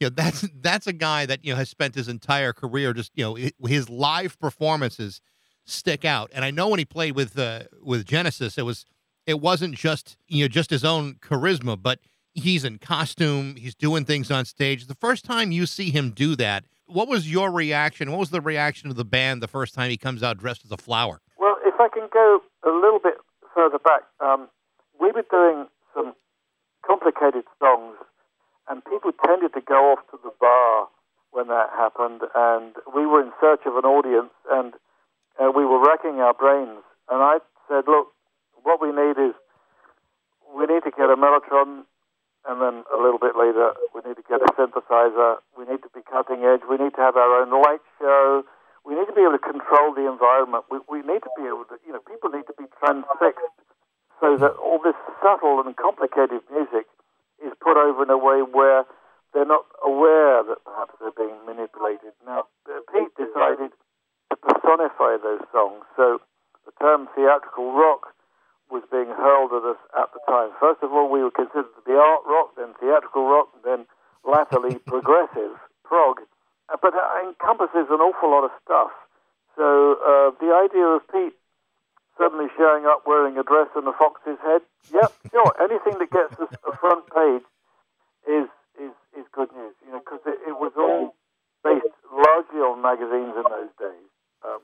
you 0.00 0.06
know, 0.06 0.10
that's 0.16 0.46
that's 0.60 0.86
a 0.86 0.92
guy 0.92 1.26
that 1.26 1.44
you 1.44 1.52
know 1.52 1.56
has 1.56 1.70
spent 1.70 1.94
his 1.94 2.08
entire 2.08 2.52
career 2.52 2.92
just 2.92 3.12
you 3.14 3.24
know 3.24 3.66
his 3.66 3.88
live 3.88 4.38
performances 4.38 5.20
stick 5.64 6.04
out. 6.04 6.30
And 6.34 6.44
I 6.44 6.50
know 6.50 6.68
when 6.68 6.78
he 6.78 6.84
played 6.84 7.14
with 7.16 7.38
uh, 7.38 7.64
with 7.82 8.06
Genesis, 8.06 8.56
it 8.58 8.62
was 8.62 8.84
it 9.26 9.40
wasn't 9.40 9.74
just 9.74 10.16
you 10.28 10.44
know 10.44 10.48
just 10.48 10.70
his 10.70 10.84
own 10.84 11.14
charisma, 11.14 11.80
but 11.80 12.00
he's 12.36 12.64
in 12.64 12.78
costume, 12.78 13.56
he's 13.56 13.74
doing 13.74 14.04
things 14.04 14.30
on 14.30 14.44
stage. 14.44 14.86
The 14.86 14.94
first 14.94 15.24
time 15.24 15.50
you 15.50 15.66
see 15.66 15.90
him 15.90 16.10
do 16.10 16.36
that, 16.36 16.64
what 16.86 17.08
was 17.08 17.30
your 17.30 17.50
reaction? 17.50 18.10
What 18.12 18.20
was 18.20 18.30
the 18.30 18.40
reaction 18.40 18.90
of 18.90 18.96
the 18.96 19.04
band 19.04 19.42
the 19.42 19.48
first 19.48 19.74
time 19.74 19.90
he 19.90 19.96
comes 19.96 20.22
out 20.22 20.38
dressed 20.38 20.64
as 20.64 20.70
a 20.70 20.76
flower? 20.76 21.20
Well, 21.38 21.56
if 21.64 21.74
I 21.80 21.88
can 21.88 22.08
go 22.12 22.40
a 22.64 22.70
little 22.70 23.00
bit 23.02 23.14
further 23.54 23.78
back, 23.78 24.02
um, 24.20 24.48
we 25.00 25.10
were 25.10 25.24
doing 25.30 25.66
some 25.94 26.14
complicated 26.86 27.44
songs, 27.58 27.96
and 28.68 28.84
people 28.84 29.10
tended 29.24 29.52
to 29.54 29.60
go 29.60 29.92
off 29.92 29.98
to 30.10 30.18
the 30.22 30.30
bar 30.38 30.88
when 31.32 31.48
that 31.48 31.70
happened, 31.76 32.22
and 32.34 32.76
we 32.94 33.06
were 33.06 33.20
in 33.20 33.32
search 33.40 33.60
of 33.66 33.76
an 33.76 33.84
audience, 33.84 34.30
and 34.50 34.74
uh, 35.40 35.50
we 35.50 35.64
were 35.64 35.82
racking 35.82 36.20
our 36.20 36.34
brains. 36.34 36.82
And 37.10 37.22
I 37.22 37.38
said, 37.68 37.84
look, 37.88 38.08
what 38.62 38.80
we 38.80 38.88
need 38.88 39.18
is 39.18 39.34
we 40.54 40.66
need 40.66 40.84
to 40.84 40.90
get 40.90 41.10
a 41.10 41.16
mellotron 41.16 41.82
and 42.46 42.62
then 42.62 42.86
a 42.94 42.98
little 42.98 43.18
bit 43.18 43.34
later, 43.34 43.74
we 43.90 44.06
need 44.06 44.16
to 44.16 44.26
get 44.26 44.40
a 44.40 44.50
synthesizer. 44.54 45.42
We 45.58 45.66
need 45.66 45.82
to 45.82 45.90
be 45.90 46.00
cutting 46.06 46.46
edge. 46.46 46.62
We 46.68 46.78
need 46.78 46.94
to 46.94 47.02
have 47.02 47.18
our 47.18 47.42
own 47.42 47.50
light 47.50 47.82
show. 47.98 48.46
We 48.86 48.94
need 48.94 49.10
to 49.10 49.16
be 49.16 49.26
able 49.26 49.34
to 49.34 49.42
control 49.42 49.90
the 49.94 50.06
environment. 50.06 50.70
We, 50.70 50.78
we 50.86 51.02
need 51.02 51.26
to 51.26 51.32
be 51.34 51.42
able 51.50 51.66
to, 51.74 51.76
you 51.82 51.90
know, 51.90 52.02
people 52.06 52.30
need 52.30 52.46
to 52.46 52.54
be 52.54 52.70
transfixed 52.78 53.58
so 54.22 54.38
that 54.38 54.54
all 54.62 54.78
this 54.78 54.96
subtle 55.18 55.60
and 55.60 55.74
complicated 55.76 56.40
music 56.48 56.86
is 57.42 57.52
put 57.60 57.76
over 57.76 58.06
in 58.06 58.10
a 58.10 58.16
way 58.16 58.40
where 58.46 58.86
they're 59.34 59.44
not 59.44 59.66
aware 59.84 60.40
that 60.46 60.62
perhaps 60.64 60.94
they're 61.02 61.18
being 61.18 61.36
manipulated. 61.44 62.14
Now, 62.24 62.48
uh, 62.64 62.80
Pete 62.88 63.12
decided 63.18 63.74
to 64.30 64.36
personify 64.38 65.18
those 65.20 65.44
songs. 65.52 65.84
So 65.98 66.22
the 66.64 66.72
term 66.80 67.08
theatrical 67.12 67.74
rock 67.74 68.15
was 68.76 68.84
being 68.92 69.08
hurled 69.08 69.56
at 69.56 69.64
us 69.64 69.80
at 69.96 70.12
the 70.12 70.20
time. 70.28 70.52
First 70.60 70.84
of 70.84 70.92
all, 70.92 71.08
we 71.08 71.24
were 71.24 71.32
considered 71.32 71.72
to 71.72 71.82
be 71.88 71.96
art 71.96 72.24
rock, 72.28 72.52
then 72.60 72.76
theatrical 72.76 73.24
rock, 73.24 73.48
then 73.64 73.88
latterly 74.28 74.76
progressive 74.92 75.56
prog. 75.84 76.20
Uh, 76.68 76.76
But 76.76 76.92
it 76.92 77.06
encompasses 77.24 77.88
an 77.88 78.04
awful 78.04 78.28
lot 78.30 78.44
of 78.44 78.52
stuff. 78.60 78.92
So 79.56 79.96
uh, 80.04 80.28
the 80.36 80.52
idea 80.52 80.84
of 80.84 81.00
Pete 81.08 81.32
suddenly 82.18 82.48
showing 82.56 82.84
up 82.84 83.04
wearing 83.06 83.36
a 83.38 83.44
dress 83.44 83.68
and 83.76 83.88
a 83.88 83.92
fox's 83.96 84.38
head, 84.44 84.60
yep, 84.92 85.12
sure. 85.32 85.52
Anything 85.60 85.96
that 85.98 86.10
gets 86.12 86.36
us 86.40 86.52
a 86.68 86.76
front 86.76 87.08
page 87.12 87.44
is 88.28 88.48
is 88.76 88.92
is 89.16 89.24
good 89.32 89.48
news. 89.56 89.74
You 89.84 89.92
know, 89.92 90.00
because 90.04 90.20
it, 90.26 90.38
it 90.48 90.56
was 90.60 90.72
all 90.76 91.14
based 91.64 91.96
largely 92.12 92.60
on 92.60 92.82
magazines 92.82 93.32
in 93.36 93.46
those 93.48 93.72
days. 93.80 94.08
Um, 94.44 94.60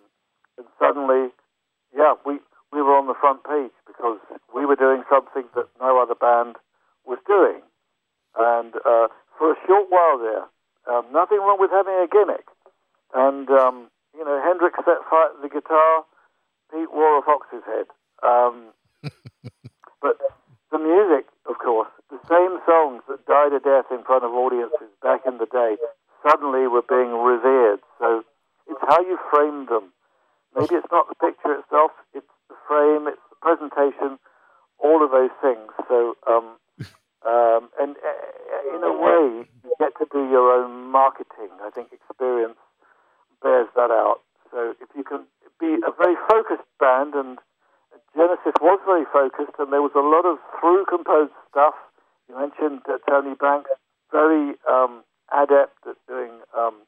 and 0.59 0.67
suddenly, 0.79 1.33
yeah, 1.97 2.15
we 2.27 2.39
we 2.73 2.81
were 2.83 2.97
on 2.97 3.07
the 3.07 3.17
front 3.21 3.45
page 3.45 3.73
because 3.87 4.21
we 4.55 4.65
were 4.67 4.77
doing 4.77 5.05
something 5.09 5.45
that 5.55 5.69
no 5.81 6.01
other 6.01 6.15
band 6.15 6.57
was 7.05 7.19
doing. 7.27 7.61
And 8.37 8.75
uh, 8.85 9.09
for 9.39 9.53
a 9.53 9.57
short 9.67 9.89
while 9.91 10.19
there, 10.19 10.45
um, 10.89 11.05
nothing 11.13 11.39
wrong 11.39 11.61
with 11.61 11.71
having 11.71 11.97
a 11.97 12.09
gimmick. 12.09 12.49
And 13.15 13.49
um, 13.51 13.89
you 14.17 14.25
know, 14.25 14.41
Hendrix 14.43 14.77
set 14.85 15.05
fire 15.09 15.29
to 15.37 15.41
the 15.43 15.49
guitar. 15.49 16.05
Pete 16.73 16.93
wore 16.93 17.19
a 17.19 17.23
fox's 17.23 17.65
head. 17.67 17.87
Um, 18.23 18.73
but 20.01 20.17
the 20.71 20.79
music, 20.79 21.27
of 21.49 21.59
course, 21.59 21.89
the 22.09 22.19
same 22.29 22.59
songs 22.65 23.03
that 23.09 23.27
died 23.27 23.53
a 23.53 23.61
death 23.61 23.87
in 23.91 24.03
front 24.05 24.25
of 24.25 24.33
audiences 24.33 24.89
back 25.03 25.21
in 25.27 25.37
the 25.39 25.47
day, 25.47 25.77
suddenly 26.27 26.67
were 26.67 26.83
being 26.89 27.13
revered. 27.13 27.81
So 27.99 28.25
it's 28.69 28.81
how 28.89 29.01
you 29.03 29.19
frame 29.31 29.67
them. 29.67 29.93
Maybe 30.57 30.77
it's 30.77 30.89
not 30.91 31.09
the 31.09 31.15
picture 31.15 31.53
itself, 31.55 31.93
it's 32.15 32.29
the 32.49 32.57
frame, 32.69 33.07
it's 33.09 33.21
the 33.31 33.37
presentation, 33.41 34.19
all 34.79 35.05
of 35.05 35.11
those 35.11 35.33
things. 35.41 35.69
So, 35.89 36.17
um, 36.29 36.57
um, 37.27 37.69
and 37.81 37.97
uh, 37.97 38.77
in 38.77 38.83
a 38.85 38.93
way, 38.93 39.49
you 39.65 39.72
get 39.83 39.99
to 39.99 40.07
do 40.15 40.31
your 40.31 40.55
own 40.55 40.95
marketing. 40.95 41.51
I 41.59 41.75
think 41.75 41.91
experience 41.91 42.59
bears 43.43 43.67
that 43.75 43.91
out. 43.91 44.23
So 44.55 44.79
if 44.79 44.87
you 44.95 45.03
can 45.03 45.27
be 45.59 45.83
a 45.83 45.91
very 45.91 46.15
focused 46.31 46.69
band, 46.79 47.19
and 47.19 47.43
Genesis 48.15 48.55
was 48.63 48.79
very 48.87 49.07
focused, 49.11 49.59
and 49.59 49.75
there 49.75 49.83
was 49.83 49.97
a 49.99 50.07
lot 50.07 50.23
of 50.23 50.39
through 50.63 50.87
composed 50.87 51.35
stuff. 51.51 51.75
You 52.31 52.39
mentioned 52.39 52.87
uh, 52.87 53.03
Tony 53.11 53.35
Banks, 53.35 53.75
very 54.15 54.55
um, 54.71 55.03
adept 55.35 55.83
at 55.83 55.99
doing 56.07 56.31
um, 56.55 56.87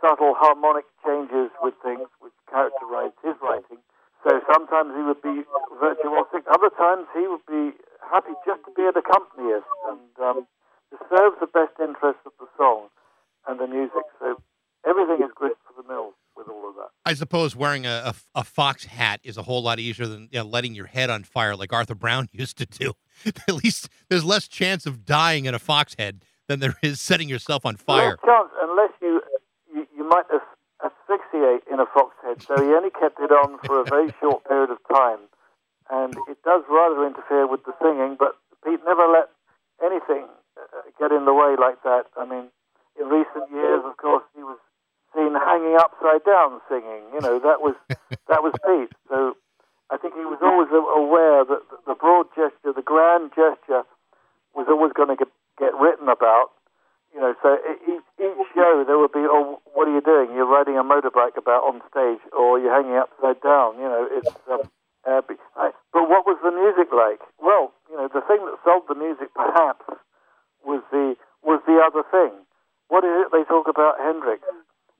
subtle 0.00 0.32
harmonic 0.32 0.88
changes 1.04 1.52
with 1.60 1.76
things 1.84 2.08
which 2.24 2.32
characterized 2.48 3.20
his 3.20 3.36
writing. 3.44 3.84
So 4.24 4.40
sometimes 4.48 4.96
he 4.96 5.02
would 5.04 5.20
be 5.20 5.44
virtuosic, 5.76 6.48
other 6.48 6.72
times 6.72 7.04
he 7.12 7.28
would 7.28 7.44
be 7.44 7.76
happy 8.00 8.32
just 8.48 8.64
to 8.64 8.70
be 8.72 8.84
an 8.88 8.96
accompanist 8.96 9.68
and 9.88 10.08
um, 10.20 10.48
to 10.90 10.98
serve 11.08 11.34
the 11.40 11.46
best 11.46 11.72
interests 11.80 12.22
of 12.26 12.32
the 12.38 12.46
song 12.56 12.88
and 13.48 13.58
the 13.58 13.66
music. 13.66 14.02
So 14.18 14.36
everything 14.86 15.24
is 15.24 15.30
grist 15.34 15.56
for 15.66 15.80
the 15.82 15.88
mill 15.88 16.12
with 16.36 16.48
all 16.48 16.68
of 16.68 16.74
that. 16.76 16.88
I 17.04 17.14
suppose 17.14 17.54
wearing 17.56 17.86
a, 17.86 18.12
a, 18.34 18.40
a 18.40 18.44
fox 18.44 18.84
hat 18.84 19.20
is 19.22 19.36
a 19.36 19.42
whole 19.42 19.62
lot 19.62 19.78
easier 19.78 20.06
than 20.06 20.28
you 20.30 20.40
know, 20.40 20.44
letting 20.44 20.74
your 20.74 20.86
head 20.86 21.10
on 21.10 21.24
fire 21.24 21.56
like 21.56 21.72
Arthur 21.72 21.94
Brown 21.94 22.28
used 22.32 22.58
to 22.58 22.66
do. 22.66 22.92
At 23.48 23.54
least 23.54 23.88
there's 24.08 24.24
less 24.24 24.48
chance 24.48 24.86
of 24.86 25.04
dying 25.04 25.44
in 25.46 25.54
a 25.54 25.58
fox 25.58 25.94
head 25.98 26.24
than 26.48 26.60
there 26.60 26.76
is 26.82 27.00
setting 27.00 27.28
yourself 27.28 27.64
on 27.64 27.76
fire. 27.76 28.18
No 28.24 28.32
chance, 28.32 28.50
unless 28.60 28.90
you, 29.00 29.20
you, 29.72 29.86
you 29.96 30.08
might 30.08 30.24
as- 30.34 30.40
asphyxiate 30.84 31.62
in 31.70 31.78
a 31.78 31.86
fox 31.86 32.14
head. 32.24 32.42
So 32.42 32.56
he 32.56 32.72
only 32.74 32.90
kept 32.90 33.20
it 33.20 33.30
on 33.30 33.58
for 33.64 33.80
a 33.80 33.84
very 33.84 34.12
short 34.20 34.44
period 34.44 34.70
of 34.70 34.78
time. 34.92 35.18
And 35.90 36.14
it 36.28 36.38
does 36.44 36.62
rather 36.70 37.04
interfere 37.06 37.46
with 37.48 37.64
the 37.64 37.72
singing, 37.82 38.16
but 38.18 38.36
Pete 38.64 38.80
never 38.86 39.06
let 39.10 39.28
anything 39.84 40.26
get 40.98 41.12
in 41.12 41.24
the 41.24 41.34
way 41.34 41.56
like 41.58 41.82
that. 41.82 42.06
I 42.16 42.24
mean, 42.24 42.48
in 43.00 43.08
recent 43.08 43.50
years, 43.50 43.82
of 43.84 43.96
course, 43.96 44.24
he 44.34 44.42
was 44.42 44.58
seen 45.14 45.34
hanging 45.34 45.76
upside 45.76 46.22
down 46.24 46.60
singing. 46.68 47.02
You 47.14 47.20
know, 47.20 47.38
that 47.40 47.60
was 47.60 47.74
that 48.28 48.42
was 48.42 48.54
Pete. 48.66 48.92
So 49.08 49.36
I 49.90 49.96
think 49.96 50.14
he 50.14 50.24
was 50.24 50.38
always 50.42 50.70
aware 50.70 51.44
that 51.44 51.62
the- 51.86 51.94
broad 51.94 52.26
gesture, 52.34 52.72
the 52.72 52.82
grand 52.86 53.30
gesture, 53.36 53.82
was 54.54 54.66
always 54.70 54.92
going 54.94 55.10
to 55.10 55.16
get, 55.16 55.28
get 55.58 55.74
written 55.76 56.08
about. 56.08 56.50
You 57.12 57.20
know, 57.20 57.34
so 57.42 57.58
each, 57.84 58.06
each 58.22 58.46
show 58.54 58.84
there 58.86 58.96
would 58.96 59.12
be, 59.12 59.26
oh, 59.26 59.60
what 59.74 59.88
are 59.88 59.92
you 59.92 60.00
doing? 60.00 60.30
You're 60.32 60.46
riding 60.48 60.78
a 60.78 60.84
motorbike 60.86 61.36
about 61.36 61.66
on 61.66 61.82
stage, 61.90 62.22
or 62.32 62.58
you're 62.58 62.72
hanging 62.72 62.96
upside 62.96 63.42
down. 63.42 63.76
You 63.76 63.88
know, 63.90 64.08
it's. 64.10 64.30
Um, 64.50 64.70
uh, 65.08 65.20
but 65.92 66.08
what 66.08 66.28
was 66.28 66.36
the 66.44 66.52
music 66.52 66.92
like? 66.92 67.20
Well, 67.40 67.72
you 67.90 67.96
know, 67.96 68.08
the 68.12 68.20
thing 68.20 68.44
that 68.44 68.60
sold 68.64 68.84
the 68.86 68.94
music 68.94 69.32
perhaps 69.34 69.82
was 70.64 70.82
the 70.92 71.16
was 71.42 71.60
the 71.66 71.80
other 71.80 71.99
thing. 72.10 72.32
What 72.88 73.04
is 73.04 73.14
it 73.24 73.32
they 73.32 73.44
talk 73.44 73.68
about 73.68 73.98
Hendrix? 74.00 74.42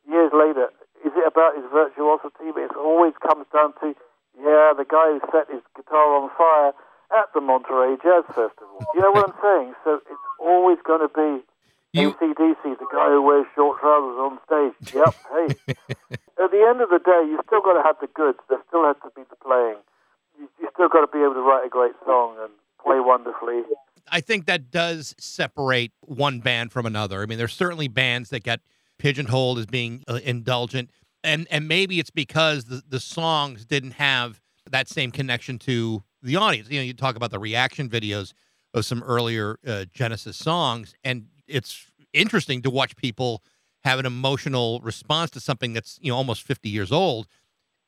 Years 0.08 0.30
later, 0.32 0.70
is 1.04 1.12
it 1.14 1.26
about 1.26 1.56
his 1.56 1.66
virtuosity? 1.70 2.50
But 2.54 2.70
it 2.70 2.76
always 2.76 3.14
comes 3.22 3.46
down 3.52 3.74
to, 3.82 3.94
yeah, 4.38 4.72
the 4.76 4.86
guy 4.88 5.18
who 5.18 5.20
set 5.32 5.50
his 5.50 5.62
guitar 5.76 6.06
on 6.16 6.30
fire 6.38 6.72
at 7.10 7.26
the 7.34 7.40
Monterey 7.40 7.96
Jazz 8.02 8.24
Festival. 8.30 8.78
You 8.94 9.00
know 9.02 9.10
what 9.12 9.28
I'm 9.30 9.38
saying? 9.42 9.74
So 9.84 10.00
it's 10.06 10.26
always 10.38 10.78
going 10.86 11.02
to 11.02 11.10
be 11.12 11.42
You- 11.92 12.12
ACDC, 12.14 12.62
the 12.78 12.86
guy 12.92 13.10
who 13.10 13.22
wears 13.22 13.46
short 13.54 13.80
trousers 13.80 14.18
on 14.22 14.38
stage. 14.46 14.94
Yep, 14.94 15.14
hey. 15.34 15.74
At 16.42 16.50
the 16.54 16.62
end 16.64 16.80
of 16.80 16.88
the 16.88 17.02
day, 17.02 17.26
you've 17.28 17.44
still 17.46 17.60
got 17.60 17.74
to 17.74 17.82
have 17.82 17.96
the 18.00 18.06
goods. 18.14 18.38
There 18.48 18.62
still 18.68 18.86
has 18.86 18.96
to 19.04 19.10
be 19.14 19.22
the 19.28 19.36
playing. 19.44 19.76
You, 20.38 20.48
you 20.62 20.68
still 20.72 20.88
got 20.88 21.02
to 21.04 21.10
be 21.12 21.20
able 21.20 21.34
to 21.34 21.42
write 21.44 21.66
a 21.66 21.68
great 21.68 21.92
song 22.06 22.36
and 22.40 22.48
play 22.82 22.96
wonderfully. 23.00 23.60
I 24.10 24.20
think 24.20 24.46
that 24.46 24.70
does 24.70 25.14
separate 25.18 25.92
one 26.00 26.40
band 26.40 26.72
from 26.72 26.86
another. 26.86 27.22
I 27.22 27.26
mean, 27.26 27.38
there's 27.38 27.54
certainly 27.54 27.88
bands 27.88 28.30
that 28.30 28.42
get 28.42 28.60
pigeonholed 28.98 29.58
as 29.58 29.66
being 29.66 30.04
uh, 30.08 30.20
indulgent, 30.24 30.90
and 31.24 31.46
and 31.50 31.68
maybe 31.68 31.98
it's 31.98 32.10
because 32.10 32.64
the 32.64 32.82
the 32.86 33.00
songs 33.00 33.64
didn't 33.64 33.92
have 33.92 34.40
that 34.70 34.88
same 34.88 35.10
connection 35.10 35.58
to 35.60 36.02
the 36.22 36.36
audience. 36.36 36.68
You 36.70 36.80
know, 36.80 36.84
you 36.84 36.94
talk 36.94 37.16
about 37.16 37.30
the 37.30 37.38
reaction 37.38 37.88
videos 37.88 38.32
of 38.74 38.84
some 38.84 39.02
earlier 39.02 39.58
uh, 39.66 39.86
Genesis 39.92 40.36
songs, 40.36 40.94
and 41.04 41.26
it's 41.46 41.86
interesting 42.12 42.62
to 42.62 42.70
watch 42.70 42.96
people 42.96 43.42
have 43.84 43.98
an 43.98 44.06
emotional 44.06 44.80
response 44.80 45.30
to 45.30 45.40
something 45.40 45.72
that's 45.72 45.98
you 46.02 46.10
know 46.10 46.16
almost 46.16 46.42
50 46.42 46.68
years 46.68 46.92
old. 46.92 47.26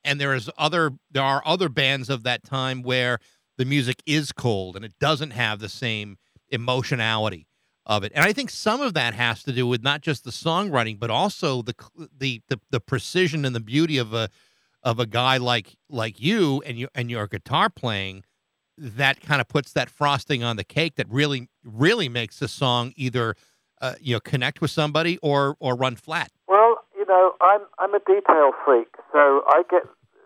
And 0.05 0.19
there 0.19 0.33
is 0.33 0.49
other 0.57 0.91
there 1.11 1.23
are 1.23 1.41
other 1.45 1.69
bands 1.69 2.09
of 2.09 2.23
that 2.23 2.43
time 2.43 2.81
where 2.81 3.19
the 3.57 3.65
music 3.65 4.01
is 4.05 4.31
cold 4.31 4.75
and 4.75 4.83
it 4.83 4.93
doesn't 4.99 5.31
have 5.31 5.59
the 5.59 5.69
same 5.69 6.17
emotionality 6.49 7.47
of 7.85 8.03
it. 8.03 8.11
And 8.15 8.23
I 8.23 8.33
think 8.33 8.49
some 8.49 8.81
of 8.81 8.93
that 8.93 9.13
has 9.13 9.43
to 9.43 9.51
do 9.51 9.67
with 9.67 9.83
not 9.83 10.01
just 10.01 10.23
the 10.23 10.31
songwriting, 10.31 10.99
but 10.99 11.09
also 11.09 11.61
the 11.61 11.75
the 12.17 12.41
the, 12.47 12.59
the 12.69 12.79
precision 12.79 13.45
and 13.45 13.55
the 13.55 13.59
beauty 13.59 13.97
of 13.97 14.13
a 14.13 14.29
of 14.83 14.99
a 14.99 15.05
guy 15.05 15.37
like 15.37 15.75
like 15.89 16.19
you 16.19 16.61
and 16.65 16.77
your 16.77 16.89
and 16.95 17.09
your 17.09 17.27
guitar 17.27 17.69
playing 17.69 18.23
that 18.77 19.21
kind 19.21 19.39
of 19.39 19.47
puts 19.47 19.71
that 19.73 19.89
frosting 19.89 20.43
on 20.43 20.55
the 20.55 20.63
cake 20.63 20.95
that 20.95 21.07
really 21.09 21.49
really 21.63 22.09
makes 22.09 22.39
the 22.39 22.47
song 22.47 22.93
either 22.95 23.35
uh, 23.81 23.95
you 23.99 24.15
know 24.15 24.19
connect 24.19 24.61
with 24.61 24.71
somebody 24.71 25.17
or 25.21 25.55
or 25.59 25.75
run 25.75 25.95
flat. 25.95 26.31
Well, 26.47 26.77
you 26.97 27.05
know, 27.05 27.33
I'm 27.41 27.61
I'm 27.79 27.93
a 27.93 27.99
detail 27.99 28.51
freak, 28.65 28.87
so 29.11 29.43
I 29.47 29.63
get 29.69 29.83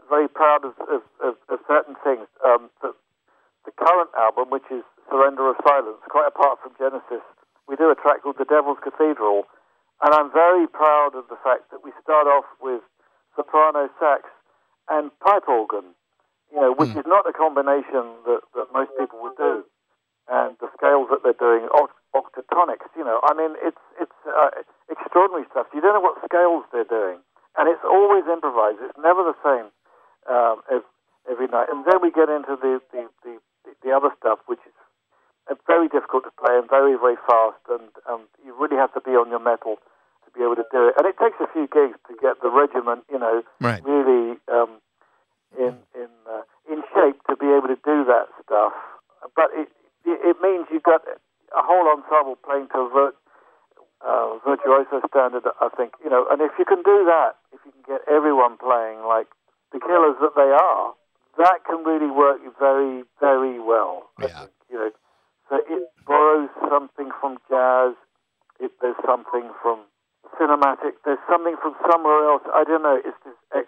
very 0.09 0.27
proud 0.27 0.63
of 0.63 0.73
of, 0.81 1.01
of, 1.23 1.35
of 1.49 1.59
certain 1.67 1.95
things. 2.03 2.27
Um, 2.45 2.69
the, 2.81 2.93
the 3.67 3.75
current 3.75 4.09
album, 4.15 4.47
which 4.49 4.65
is 4.71 4.87
Surrender 5.11 5.51
of 5.51 5.59
Silence, 5.67 5.99
quite 6.07 6.31
apart 6.31 6.63
from 6.63 6.71
Genesis, 6.79 7.21
we 7.67 7.75
do 7.75 7.91
a 7.91 7.99
track 7.99 8.23
called 8.23 8.39
The 8.39 8.47
Devil's 8.47 8.79
Cathedral, 8.79 9.43
and 9.99 10.15
I'm 10.15 10.31
very 10.31 10.67
proud 10.71 11.19
of 11.19 11.27
the 11.27 11.35
fact 11.43 11.67
that 11.75 11.83
we 11.83 11.91
start 12.01 12.27
off 12.31 12.47
with 12.63 12.79
soprano 13.35 13.91
sax 13.99 14.23
and 14.87 15.11
pipe 15.19 15.51
organ, 15.51 15.91
you 16.51 16.63
know, 16.63 16.71
which 16.71 16.95
is 16.95 17.03
not 17.05 17.27
a 17.27 17.35
combination 17.35 18.07
that, 18.23 18.39
that 18.55 18.71
most 18.71 18.91
people 18.95 19.19
would 19.21 19.35
do. 19.35 19.67
And 20.31 20.55
the 20.59 20.71
scales 20.75 21.07
that 21.11 21.23
they're 21.23 21.39
doing, 21.39 21.67
oct- 21.71 21.95
octatonics, 22.15 22.87
you 22.95 23.03
know, 23.03 23.19
I 23.23 23.31
mean, 23.33 23.55
it's 23.63 23.79
it's 23.99 24.19
uh, 24.27 24.51
extraordinary 24.91 25.47
stuff. 25.51 25.67
You 25.73 25.79
don't 25.79 25.95
know 25.95 26.03
what 26.03 26.19
scales 26.23 26.63
they're 26.71 26.87
doing, 26.87 27.19
and 27.55 27.67
it's 27.71 27.83
always 27.83 28.27
improvised. 28.27 28.79
It's 28.83 28.99
never 28.99 29.23
the 29.23 29.39
same 29.39 29.71
um, 30.27 30.59
ev- 30.67 30.91
every 31.31 31.47
night. 31.47 31.71
And 31.71 31.87
then 31.87 32.03
we 32.03 32.11
get 32.11 32.27
into 32.27 32.59
the 32.59 32.83
the, 32.91 33.07
the, 33.23 33.39
the 33.83 33.91
other 33.91 34.09
stuff, 34.19 34.39
which 34.47 34.59
is 34.65 34.73
uh, 35.49 35.55
very 35.65 35.87
difficult 35.87 36.23
to 36.23 36.31
play 36.39 36.57
and 36.57 36.69
very, 36.69 36.95
very 36.97 37.15
fast, 37.27 37.61
and 37.69 37.89
um, 38.09 38.27
you 38.45 38.55
really 38.57 38.75
have 38.75 38.93
to 38.93 39.01
be 39.01 39.11
on 39.11 39.29
your 39.29 39.39
mettle 39.39 39.77
to 40.25 40.29
be 40.35 40.43
able 40.43 40.55
to 40.55 40.67
do 40.71 40.87
it. 40.87 40.95
And 40.97 41.07
it 41.07 41.15
takes 41.17 41.39
a 41.39 41.47
few 41.51 41.67
gigs 41.67 41.97
to 42.07 42.13
get 42.19 42.41
the 42.41 42.49
regiment, 42.49 43.03
you 43.11 43.19
know, 43.19 43.43
Right. 43.59 43.83
really 43.83 44.37
um, 44.51 44.81
in 45.57 45.75
in 45.95 46.11
uh, 46.27 46.43
in 46.69 46.83
shape 46.93 47.19
to 47.29 47.35
be 47.35 47.47
able 47.47 47.67
to 47.71 47.79
do 47.83 48.03
that 48.05 48.27
stuff. 48.43 48.73
But 49.35 49.49
it 49.53 49.69
it, 50.05 50.19
it 50.35 50.37
means 50.41 50.67
you've 50.71 50.83
got 50.83 51.01
a 51.07 51.63
whole 51.63 51.87
ensemble 51.87 52.35
playing 52.43 52.67
to 52.75 52.79
a 52.85 52.89
vir- 52.89 53.17
uh, 54.03 54.37
virtuoso 54.45 55.01
standard. 55.07 55.43
I 55.61 55.69
think 55.75 55.93
you 56.03 56.09
know, 56.09 56.27
and 56.29 56.41
if 56.41 56.51
you 56.59 56.65
can 56.65 56.83
do 56.83 57.05
that, 57.07 57.35
if 57.53 57.59
you 57.65 57.71
can 57.71 57.83
get 57.87 58.01
everyone 58.11 58.57
playing 58.57 59.03
like 59.07 59.27
the 59.71 59.79
killers 59.79 60.15
that 60.21 60.35
they 60.35 60.51
are, 60.51 60.93
that 61.37 61.59
can 61.65 61.83
really 61.83 62.11
work 62.11 62.39
very 62.59 63.03
very 63.19 63.59
well. 63.59 64.09
Yeah. 64.19 64.45
you 64.69 64.77
know, 64.77 64.91
so 65.49 65.55
it 65.69 65.83
borrows 66.05 66.49
something 66.69 67.09
from 67.21 67.37
jazz. 67.49 67.93
It, 68.59 68.71
there's 68.81 68.95
something 69.05 69.51
from 69.61 69.81
cinematic. 70.39 70.97
There's 71.05 71.19
something 71.29 71.55
from 71.61 71.75
somewhere 71.89 72.29
else. 72.29 72.43
I 72.53 72.63
don't 72.63 72.83
know. 72.83 72.99
It's 73.03 73.17
this 73.23 73.35
X 73.55 73.67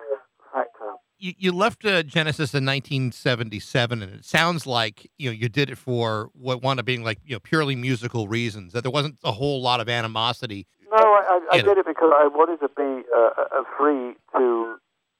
factor. 0.51 0.93
You, 1.17 1.33
you 1.37 1.51
left 1.51 1.85
uh, 1.85 2.01
Genesis 2.03 2.53
in 2.53 2.65
1977, 2.65 4.01
and 4.01 4.13
it 4.15 4.25
sounds 4.25 4.65
like 4.65 5.09
you 5.17 5.29
know 5.29 5.33
you 5.33 5.49
did 5.49 5.69
it 5.69 5.77
for 5.77 6.29
what 6.33 6.61
wound 6.61 6.79
up 6.79 6.85
being 6.85 7.03
like 7.03 7.19
you 7.25 7.35
know 7.35 7.39
purely 7.39 7.75
musical 7.75 8.27
reasons. 8.27 8.73
That 8.73 8.81
there 8.83 8.91
wasn't 8.91 9.17
a 9.23 9.33
whole 9.33 9.61
lot 9.61 9.79
of 9.79 9.89
animosity. 9.89 10.65
No, 10.91 10.97
I, 10.97 11.39
I, 11.51 11.57
I 11.57 11.61
did 11.61 11.77
it 11.77 11.85
because 11.85 12.11
I 12.15 12.27
wanted 12.27 12.59
to 12.61 12.69
be 12.69 13.07
uh, 13.15 13.29
uh, 13.37 13.63
free 13.77 14.15
to 14.35 14.75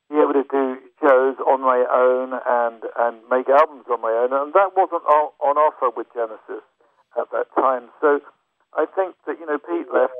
be 0.10 0.16
able 0.18 0.34
to 0.34 0.44
do 0.50 0.78
shows 1.10 1.36
on 1.50 1.62
my 1.62 1.82
own 1.90 2.38
and 2.38 2.86
and 3.02 3.18
make 3.30 3.50
albums 3.50 3.90
on 3.90 4.02
my 4.02 4.14
own, 4.14 4.30
and 4.30 4.54
that 4.54 4.78
wasn't 4.78 5.02
on, 5.10 5.58
offer 5.58 5.90
with 5.90 6.06
Genesis 6.14 6.62
at 7.18 7.26
that 7.34 7.50
time. 7.58 7.90
So 8.02 8.22
I 8.78 8.86
think 8.86 9.18
that 9.26 9.42
you 9.42 9.46
know 9.50 9.58
Pete 9.58 9.90
left 9.90 10.14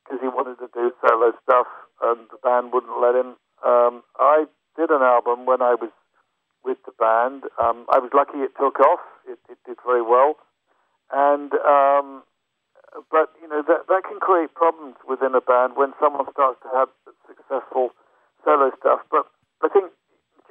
because 0.00 0.24
he 0.24 0.28
wanted 0.32 0.56
to 0.64 0.72
do 0.72 0.90
solo 1.04 1.36
stuff, 1.44 1.68
and 2.00 2.24
the 2.32 2.40
band 2.40 2.72
wouldn't 2.72 2.96
let 2.96 3.14
him. 3.14 3.36
Um, 3.60 4.02
I 4.16 4.48
did 4.76 4.88
an 4.88 5.04
album 5.04 5.44
when 5.44 5.60
I 5.60 5.76
was 5.76 5.92
with 6.64 6.78
the 6.88 6.96
band. 6.96 7.44
Um, 7.60 7.84
I 7.92 8.00
was 8.00 8.10
lucky 8.16 8.40
it 8.40 8.56
took 8.56 8.80
off. 8.80 9.04
It, 9.28 9.38
it 9.52 9.58
did 9.68 9.76
very 9.84 10.02
well, 10.02 10.40
and 11.12 11.52
um, 11.60 12.24
but 13.12 13.36
you 13.40 13.48
know 13.48 13.60
that 13.68 13.84
that 13.88 14.02
can 14.08 14.18
create 14.18 14.54
problems 14.56 14.96
within 15.04 15.36
a 15.36 15.44
band 15.44 15.76
when 15.76 15.92
someone 16.00 16.24
starts 16.32 16.56
to 16.64 16.70
have 16.72 16.88
successful 17.28 17.92
solo 18.44 18.72
stuff. 18.80 19.04
But 19.12 19.28
I 19.60 19.68
think 19.68 19.92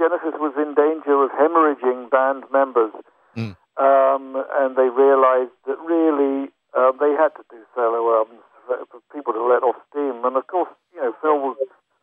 Genesis 0.01 0.34
was 0.41 0.58
in 0.58 0.74
danger 0.74 1.13
of 1.22 1.29
hemorrhaging 1.38 2.10
band 2.10 2.50
members, 2.51 2.89
Mm. 3.38 3.53
um, 3.77 4.36
and 4.60 4.75
they 4.75 4.89
realized 4.89 5.53
that 5.70 5.77
really 5.86 6.50
uh, 6.74 6.91
they 7.00 7.13
had 7.13 7.31
to 7.38 7.43
do 7.53 7.62
solo 7.75 8.01
albums 8.17 8.41
for, 8.65 8.75
for 8.89 9.00
people 9.13 9.31
to 9.31 9.43
let 9.46 9.62
off 9.63 9.77
steam. 9.93 10.25
And 10.25 10.36
of 10.36 10.48
course, 10.48 10.70
you 10.93 11.00
know 11.01 11.13
Phil 11.22 11.38
was 11.39 11.55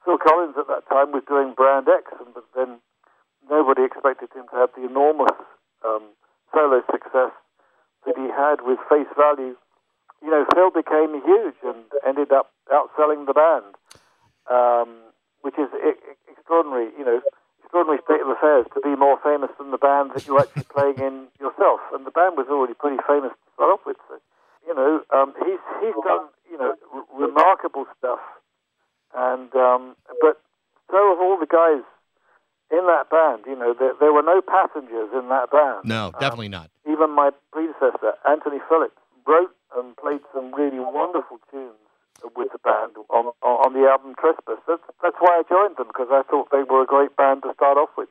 Phil 0.06 0.16
Collins 0.16 0.54
at 0.56 0.68
that 0.70 0.86
time 0.88 1.10
was 1.12 1.24
doing 1.28 1.52
Brand 1.58 1.88
X, 1.90 2.04
and 2.22 2.32
but 2.32 2.46
then 2.54 2.78
nobody 3.50 3.82
expected 3.84 4.30
him 4.32 4.46
to 4.50 4.56
have 4.56 4.70
the 4.78 4.86
enormous 4.86 5.34
um, 5.84 6.04
solo 6.54 6.80
success 6.90 7.34
that 8.06 8.16
he 8.16 8.28
had 8.30 8.62
with 8.62 8.78
Face 8.88 9.10
Value 9.18 9.56
you 10.20 10.30
know, 10.30 10.44
Phil 10.52 10.70
became 10.74 11.14
huge 11.22 11.54
and 11.62 11.84
ended 12.04 12.32
up 12.32 12.50
outselling 12.74 13.26
the 13.30 13.34
band, 13.38 13.70
um, 14.50 14.90
which 15.42 15.54
is 15.58 15.68
e- 15.78 15.94
e- 15.94 16.16
extraordinary, 16.32 16.90
you 16.98 17.04
know, 17.04 17.20
extraordinary 17.62 18.00
state 18.04 18.20
of 18.22 18.28
affairs 18.28 18.66
to 18.74 18.80
be 18.80 18.96
more 18.96 19.18
famous 19.22 19.50
than 19.58 19.70
the 19.70 19.78
band 19.78 20.10
that 20.14 20.26
you're 20.98 21.06
actually 21.06 21.30
playing 21.30 21.30
in 21.38 21.44
yourself. 21.46 21.80
And 21.94 22.06
the 22.06 22.10
band 22.10 22.36
was 22.36 22.46
already 22.50 22.74
pretty 22.74 22.98
famous 23.06 23.30
to 23.32 23.48
start 23.54 23.70
off 23.78 23.80
with. 23.86 23.96
So, 24.08 24.18
you 24.66 24.74
know, 24.74 25.00
um, 25.14 25.34
he's 25.46 25.62
he's 25.80 25.94
done 26.04 26.28
you 26.50 26.58
know 26.58 26.74
r- 26.92 27.06
remarkable 27.14 27.86
stuff, 27.98 28.20
and 29.14 29.54
um, 29.54 29.96
but 30.20 30.40
so 30.90 30.96
have 30.96 31.20
all 31.20 31.38
the 31.38 31.46
guys 31.46 31.84
in 32.70 32.84
that 32.86 33.08
band. 33.10 33.44
You 33.46 33.56
know, 33.56 33.74
there, 33.78 33.94
there 34.00 34.12
were 34.12 34.22
no 34.22 34.40
passengers 34.42 35.08
in 35.14 35.28
that 35.28 35.50
band. 35.50 35.84
No, 35.84 36.06
Um, 36.12 36.20
definitely 36.20 36.48
not. 36.48 36.70
even 36.88 37.10
my 37.10 37.30
predecessor, 37.52 38.14
Anthony 38.28 38.58
Phillips, 38.68 38.96
wrote 39.26 39.54
and 39.76 39.96
played 39.96 40.20
some 40.34 40.52
really 40.54 40.80
wonderful 40.80 41.38
tunes 41.50 41.76
with 42.36 42.50
the 42.52 42.58
band 42.58 42.92
on, 43.10 43.26
on, 43.42 43.54
on 43.64 43.72
the 43.74 43.88
album 43.88 44.14
Trespass. 44.18 44.58
That's, 44.66 44.82
that's 45.02 45.16
why 45.20 45.40
I 45.40 45.42
joined 45.48 45.76
them, 45.76 45.86
because 45.88 46.08
I 46.10 46.22
thought 46.28 46.48
they 46.50 46.64
were 46.64 46.82
a 46.82 46.86
great 46.86 47.14
band 47.16 47.42
to 47.44 47.52
start 47.54 47.76
off 47.78 47.90
with. 47.96 48.08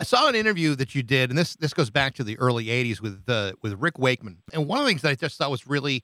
I 0.00 0.04
saw 0.04 0.28
an 0.28 0.34
interview 0.34 0.74
that 0.76 0.94
you 0.94 1.02
did, 1.02 1.28
and 1.28 1.38
this 1.38 1.54
this 1.56 1.74
goes 1.74 1.90
back 1.90 2.14
to 2.14 2.24
the 2.24 2.38
early 2.38 2.66
'80s 2.66 3.02
with 3.02 3.22
uh, 3.28 3.52
with 3.60 3.74
Rick 3.74 3.98
Wakeman. 3.98 4.38
And 4.52 4.66
one 4.66 4.78
of 4.78 4.84
the 4.84 4.88
things 4.88 5.02
that 5.02 5.10
I 5.10 5.14
just 5.14 5.36
thought 5.36 5.50
was 5.50 5.66
really 5.66 6.02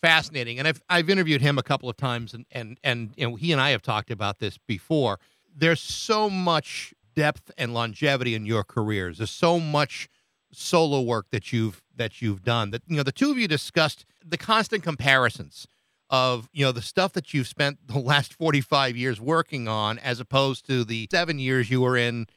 fascinating, 0.00 0.60
and 0.60 0.68
I've 0.68 0.80
I've 0.88 1.10
interviewed 1.10 1.42
him 1.42 1.58
a 1.58 1.62
couple 1.62 1.90
of 1.90 1.96
times, 1.96 2.34
and 2.34 2.46
and 2.52 2.78
and 2.84 3.10
you 3.16 3.28
know 3.28 3.34
he 3.34 3.50
and 3.50 3.60
I 3.60 3.70
have 3.70 3.82
talked 3.82 4.12
about 4.12 4.38
this 4.38 4.58
before. 4.58 5.18
There's 5.52 5.80
so 5.80 6.30
much 6.30 6.94
depth 7.16 7.50
and 7.58 7.74
longevity 7.74 8.36
in 8.36 8.46
your 8.46 8.62
careers. 8.62 9.18
There's 9.18 9.30
so 9.30 9.58
much 9.58 10.08
solo 10.52 11.00
work 11.00 11.26
that 11.32 11.52
you've 11.52 11.82
that 11.96 12.22
you've 12.22 12.44
done. 12.44 12.70
That 12.70 12.82
you 12.86 12.96
know 12.96 13.02
the 13.02 13.10
two 13.10 13.32
of 13.32 13.38
you 13.38 13.48
discussed 13.48 14.06
the 14.24 14.38
constant 14.38 14.84
comparisons 14.84 15.66
of 16.10 16.48
you 16.52 16.64
know 16.64 16.70
the 16.70 16.80
stuff 16.80 17.12
that 17.14 17.34
you've 17.34 17.48
spent 17.48 17.88
the 17.88 17.98
last 17.98 18.32
45 18.34 18.96
years 18.96 19.20
working 19.20 19.66
on 19.66 19.98
as 19.98 20.20
opposed 20.20 20.64
to 20.68 20.84
the 20.84 21.08
7 21.10 21.40
years 21.40 21.68
you 21.68 21.80
were 21.80 21.96
in 21.96 22.28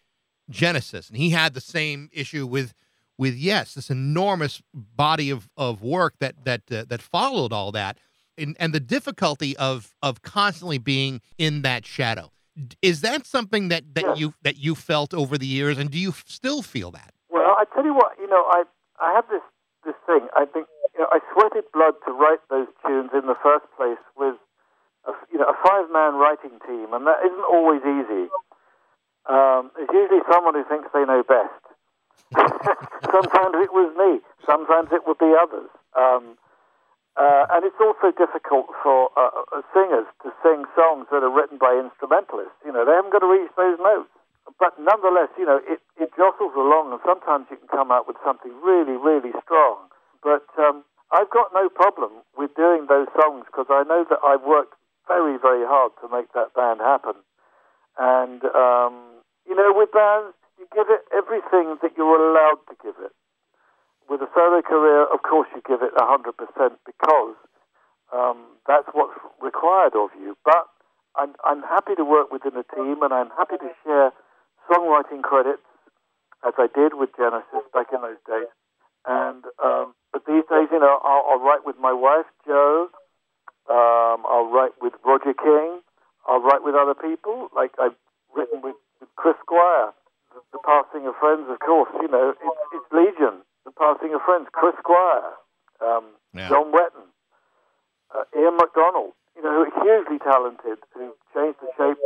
Genesis, 0.49 1.09
and 1.09 1.17
he 1.17 1.29
had 1.29 1.53
the 1.53 1.61
same 1.61 2.09
issue 2.11 2.45
with 2.45 2.73
with 3.17 3.35
yes, 3.35 3.73
this 3.73 3.89
enormous 3.89 4.61
body 4.73 5.29
of, 5.29 5.49
of 5.57 5.81
work 5.83 6.15
that 6.19 6.45
that 6.45 6.61
uh, 6.71 6.85
that 6.87 7.01
followed 7.01 7.51
all 7.53 7.71
that, 7.73 7.97
and 8.37 8.55
and 8.59 8.73
the 8.73 8.79
difficulty 8.79 9.55
of 9.57 9.93
of 10.01 10.21
constantly 10.21 10.77
being 10.77 11.21
in 11.37 11.61
that 11.61 11.85
shadow. 11.85 12.31
Is 12.81 13.01
that 13.01 13.27
something 13.27 13.69
that 13.69 13.93
that 13.93 14.17
you 14.17 14.33
that 14.41 14.57
you 14.57 14.73
felt 14.73 15.13
over 15.13 15.37
the 15.37 15.45
years, 15.45 15.77
and 15.77 15.91
do 15.91 15.99
you 15.99 16.09
f- 16.09 16.23
still 16.27 16.61
feel 16.61 16.91
that? 16.91 17.13
Well, 17.29 17.55
I 17.57 17.65
tell 17.73 17.85
you 17.85 17.93
what, 17.93 18.17
you 18.19 18.27
know, 18.27 18.43
I 18.49 18.63
I 18.99 19.13
have 19.13 19.25
this 19.29 19.43
this 19.85 19.95
thing. 20.07 20.27
I 20.35 20.45
think 20.45 20.67
you 20.95 21.01
know, 21.01 21.07
I 21.11 21.19
sweated 21.33 21.65
blood 21.73 21.93
to 22.07 22.11
write 22.11 22.39
those 22.49 22.67
tunes 22.85 23.11
in 23.13 23.27
the 23.27 23.35
first 23.43 23.65
place 23.77 24.01
with 24.17 24.35
a, 25.07 25.11
you 25.31 25.39
know 25.39 25.45
a 25.45 25.55
five 25.63 25.91
man 25.91 26.15
writing 26.15 26.59
team, 26.65 26.93
and 26.93 27.05
that 27.05 27.19
isn't 27.25 27.47
always 27.51 27.81
easy. 27.83 28.31
Um, 29.27 29.71
there's 29.75 29.91
usually 29.91 30.23
someone 30.31 30.55
who 30.55 30.63
thinks 30.65 30.89
they 30.93 31.05
know 31.05 31.23
best. 31.23 31.63
sometimes 33.11 33.55
it 33.59 33.73
was 33.73 33.89
me. 33.97 34.21
Sometimes 34.45 34.89
it 34.91 35.05
would 35.05 35.17
be 35.17 35.33
others. 35.33 35.69
Um, 35.97 36.37
uh, 37.17 37.45
and 37.51 37.65
it's 37.65 37.79
also 37.81 38.15
difficult 38.15 38.71
for 38.79 39.11
uh, 39.17 39.43
uh, 39.51 39.61
singers 39.73 40.07
to 40.23 40.31
sing 40.39 40.63
songs 40.71 41.09
that 41.11 41.19
are 41.19 41.33
written 41.33 41.57
by 41.57 41.75
instrumentalists. 41.75 42.55
You 42.63 42.71
know, 42.71 42.85
they 42.85 42.95
haven't 42.95 43.11
got 43.11 43.19
to 43.19 43.31
reach 43.31 43.51
those 43.57 43.75
notes. 43.81 44.13
But 44.57 44.79
nonetheless, 44.79 45.29
you 45.37 45.45
know, 45.45 45.59
it, 45.67 45.83
it 45.99 46.09
jostles 46.15 46.55
along, 46.55 46.95
and 46.95 47.01
sometimes 47.05 47.45
you 47.51 47.57
can 47.57 47.67
come 47.67 47.91
out 47.91 48.07
with 48.07 48.17
something 48.23 48.55
really, 48.63 48.95
really 48.95 49.35
strong. 49.43 49.77
But 50.23 50.47
um, 50.57 50.83
I've 51.11 51.29
got 51.29 51.51
no 51.53 51.69
problem 51.69 52.23
with 52.37 52.55
doing 52.55 52.87
those 52.87 53.07
songs 53.19 53.45
because 53.45 53.67
I 53.69 53.83
know 53.83 54.05
that 54.09 54.19
I've 54.23 54.43
worked 54.43 54.73
very, 55.07 55.37
very 55.37 55.65
hard 55.65 55.91
to 56.01 56.07
make 56.07 56.31
that 56.33 56.53
band 56.53 56.79
happen. 56.79 57.19
And, 57.99 58.43
um, 58.55 58.95
you 59.43 59.55
know, 59.55 59.75
with 59.75 59.91
bands, 59.91 60.33
you 60.57 60.65
give 60.73 60.87
it 60.87 61.03
everything 61.11 61.75
that 61.83 61.91
you're 61.97 62.15
allowed 62.15 62.63
to 62.71 62.75
give 62.81 62.95
it. 63.03 63.11
With 64.07 64.21
a 64.21 64.29
solo 64.33 64.61
career, 64.63 65.03
of 65.03 65.21
course, 65.21 65.47
you 65.53 65.61
give 65.67 65.83
it 65.83 65.93
100% 65.93 66.31
because 66.87 67.35
um, 68.15 68.37
that's 68.65 68.87
what's 68.93 69.19
required 69.41 69.93
of 69.95 70.09
you. 70.17 70.37
But 70.45 70.65
I'm, 71.15 71.35
I'm 71.43 71.61
happy 71.61 71.93
to 71.95 72.05
work 72.05 72.31
within 72.31 72.55
a 72.55 72.63
team 72.75 73.03
and 73.03 73.13
I'm 73.13 73.29
happy 73.37 73.57
to 73.59 73.69
share 73.83 74.11
songwriting 74.71 75.21
credits, 75.21 75.67
as 76.47 76.53
I 76.57 76.67
did 76.73 76.95
with 76.95 77.09
Genesis 77.17 77.67
back 77.73 77.87
in 77.93 78.01
those 78.01 78.21
days. 78.25 78.49
And 79.05 79.43
um, 79.63 79.93
but 80.11 80.25
these 80.25 80.43
days, 80.49 80.67
you 80.71 80.79
know, 80.79 80.99
I'll, 81.03 81.23
I'll 81.31 81.43
write 81.43 81.65
with 81.65 81.75
my 81.79 81.93
wife, 81.93 82.25
Jo. 82.45 82.89
Um, 83.69 84.25
I'll 84.27 84.49
write 84.49 84.71
with 84.81 84.93
Roger 85.05 85.33
King. 85.33 85.81
I'll 86.29 86.41
write 86.45 86.61
with 86.63 86.75
other 86.75 86.93
people, 86.93 87.49
like 87.55 87.73
I've 87.81 87.97
written 88.35 88.61
with, 88.61 88.75
Chris 89.15 89.35
Squire. 89.41 89.91
The, 90.35 90.39
the 90.53 90.61
Passing 90.61 91.07
of 91.07 91.15
Friends, 91.17 91.49
of 91.49 91.57
course, 91.59 91.89
you 92.01 92.07
know, 92.07 92.35
it's, 92.37 92.61
it's 92.77 92.89
Legion. 92.93 93.41
The 93.65 93.71
Passing 93.71 94.13
of 94.13 94.21
Friends, 94.21 94.47
Chris 94.53 94.75
Squire, 94.77 95.33
um, 95.81 96.05
Yeah. 96.33 96.49
John 96.49 96.71
Wetton, 96.71 97.09
uh, 98.13 98.23
Ian 98.37 98.57
McDonald, 98.57 99.13
you 99.35 99.41
know, 99.41 99.49
who 99.49 99.63
are 99.65 99.75
hugely 99.83 100.19
talented, 100.19 100.77
who 100.93 101.15
changed 101.33 101.59
the 101.61 101.71
shape 101.77 101.97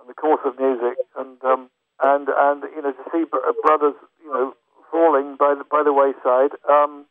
and 0.00 0.06
the 0.08 0.14
course 0.14 0.42
of 0.44 0.58
music, 0.58 0.98
and 1.16 1.38
um, 1.44 1.70
and 2.02 2.28
and 2.28 2.64
you 2.74 2.82
know, 2.82 2.92
to 2.92 3.04
see 3.10 3.24
brothers, 3.62 3.94
you 4.22 4.32
know, 4.32 4.54
falling 4.90 5.36
by 5.36 5.54
the 5.54 5.64
by 5.64 5.82
the 5.82 5.92
wayside, 5.92 6.52
um, 6.68 7.06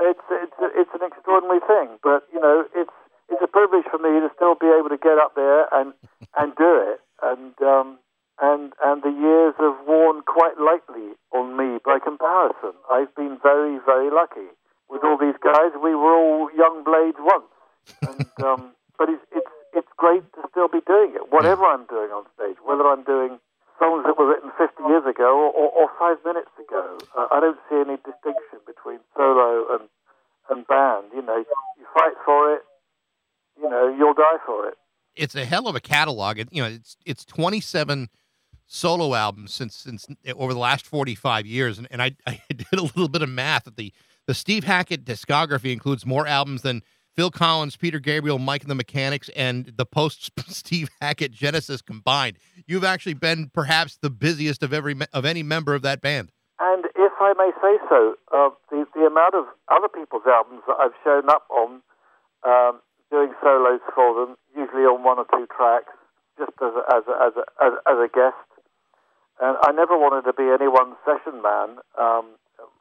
it's 0.00 0.24
it's 0.30 0.56
it's 0.74 0.94
an 0.94 1.02
extraordinary 1.06 1.60
thing. 1.66 1.98
But 2.02 2.24
you 2.32 2.40
know, 2.40 2.64
it's 2.74 2.94
it's 3.30 3.42
a 3.42 3.48
privilege 3.48 3.86
for 3.90 3.98
me 3.98 4.20
to 4.20 4.28
still 4.34 4.54
be 4.54 4.66
able 4.66 4.90
to 4.90 4.98
get 4.98 5.18
up 5.18 5.34
there 5.34 5.66
and 5.72 5.94
and 6.38 6.54
do 6.56 6.70
it, 6.90 7.00
and 7.22 7.54
um, 7.62 7.98
and 8.40 8.72
and 8.82 9.02
the 9.02 9.14
years 9.14 9.54
have 9.58 9.78
worn 9.86 10.22
quite 10.22 10.58
lightly 10.58 11.14
on 11.32 11.56
me 11.56 11.78
by 11.84 11.98
comparison. 11.98 12.74
I've 12.90 13.14
been 13.14 13.38
very 13.42 13.78
very 13.84 14.10
lucky 14.10 14.50
with 14.88 15.04
all 15.04 15.16
these 15.16 15.38
guys. 15.42 15.70
We 15.78 15.94
were 15.94 16.14
all 16.14 16.50
young 16.52 16.82
blades 16.84 17.18
once, 17.20 17.52
and 18.02 18.26
um, 18.44 18.72
but 18.98 19.08
it's 19.08 19.22
it's 19.32 19.54
it's 19.72 19.92
great 19.96 20.26
to 20.34 20.42
still 20.50 20.68
be 20.68 20.82
doing 20.86 21.14
it. 21.14 21.30
Whatever 21.30 21.64
I'm 21.64 21.86
doing 21.86 22.10
on 22.10 22.26
stage, 22.34 22.58
whether 22.66 22.84
I'm 22.86 23.04
doing 23.04 23.38
songs 23.78 24.04
that 24.04 24.18
were 24.18 24.28
written 24.28 24.52
50 24.58 24.76
years 24.92 25.06
ago 25.08 25.30
or, 25.40 25.48
or, 25.56 25.68
or 25.72 25.86
five 25.96 26.20
minutes 26.20 26.52
ago, 26.60 26.98
uh, 27.16 27.32
I 27.32 27.40
don't 27.40 27.56
see 27.70 27.80
any 27.80 27.96
distinction 28.04 28.60
between 28.66 28.98
solo 29.16 29.64
and 29.72 29.88
and 30.50 30.66
band. 30.66 31.14
You 31.14 31.22
know, 31.22 31.38
you 31.38 31.86
fight 31.94 32.18
for 32.26 32.54
it. 32.54 32.62
You 33.60 33.68
know, 33.68 33.94
you'll 33.96 34.14
die 34.14 34.38
for 34.46 34.68
it. 34.68 34.74
It's 35.14 35.34
a 35.34 35.44
hell 35.44 35.68
of 35.68 35.74
a 35.74 35.80
catalog. 35.80 36.38
It, 36.38 36.48
you 36.52 36.62
know, 36.62 36.68
it's 36.68 36.96
it's 37.04 37.24
27 37.24 38.08
solo 38.66 39.14
albums 39.14 39.52
since 39.52 39.74
since 39.76 40.06
over 40.36 40.52
the 40.52 40.58
last 40.58 40.86
45 40.86 41.46
years, 41.46 41.78
and, 41.78 41.88
and 41.90 42.00
I, 42.00 42.16
I 42.26 42.40
did 42.48 42.66
a 42.72 42.82
little 42.82 43.08
bit 43.08 43.22
of 43.22 43.28
math 43.28 43.64
that 43.64 43.76
the 43.76 43.92
the 44.26 44.34
Steve 44.34 44.64
Hackett 44.64 45.04
discography 45.04 45.72
includes 45.72 46.06
more 46.06 46.26
albums 46.26 46.62
than 46.62 46.82
Phil 47.16 47.30
Collins, 47.30 47.76
Peter 47.76 47.98
Gabriel, 47.98 48.38
Mike 48.38 48.62
and 48.62 48.70
the 48.70 48.74
Mechanics, 48.74 49.28
and 49.34 49.72
the 49.76 49.84
post 49.84 50.30
Steve 50.48 50.88
Hackett 51.00 51.32
Genesis 51.32 51.82
combined. 51.82 52.38
You've 52.66 52.84
actually 52.84 53.14
been 53.14 53.50
perhaps 53.52 53.98
the 54.00 54.10
busiest 54.10 54.62
of 54.62 54.72
every 54.72 54.96
of 55.12 55.24
any 55.24 55.42
member 55.42 55.74
of 55.74 55.82
that 55.82 56.00
band. 56.00 56.30
And 56.60 56.84
if 56.94 57.12
I 57.20 57.32
may 57.36 57.50
say 57.60 57.78
so, 57.88 58.14
uh, 58.32 58.50
the 58.70 58.86
the 58.94 59.06
amount 59.06 59.34
of 59.34 59.46
other 59.68 59.88
people's 59.88 60.22
albums 60.26 60.62
that 60.66 60.76
I've 60.78 60.92
shown 61.02 61.28
up 61.28 61.46
on, 61.50 61.82
um, 62.46 62.80
doing 63.10 63.34
solos 63.42 63.82
for 63.94 64.14
them, 64.14 64.38
usually 64.56 64.86
on 64.86 65.02
one 65.02 65.18
or 65.18 65.26
two 65.30 65.46
tracks, 65.50 65.92
just 66.38 66.54
as 66.62 66.72
a, 66.72 66.82
as 66.94 67.04
a, 67.10 67.14
as 67.18 67.34
a, 67.36 67.44
as, 67.90 67.98
a 67.98 68.08
guest. 68.08 68.48
And 69.42 69.58
I 69.66 69.74
never 69.74 69.98
wanted 69.98 70.24
to 70.30 70.34
be 70.34 70.46
anyone's 70.46 70.96
session 71.04 71.42
man. 71.42 71.82
Um, 71.98 72.38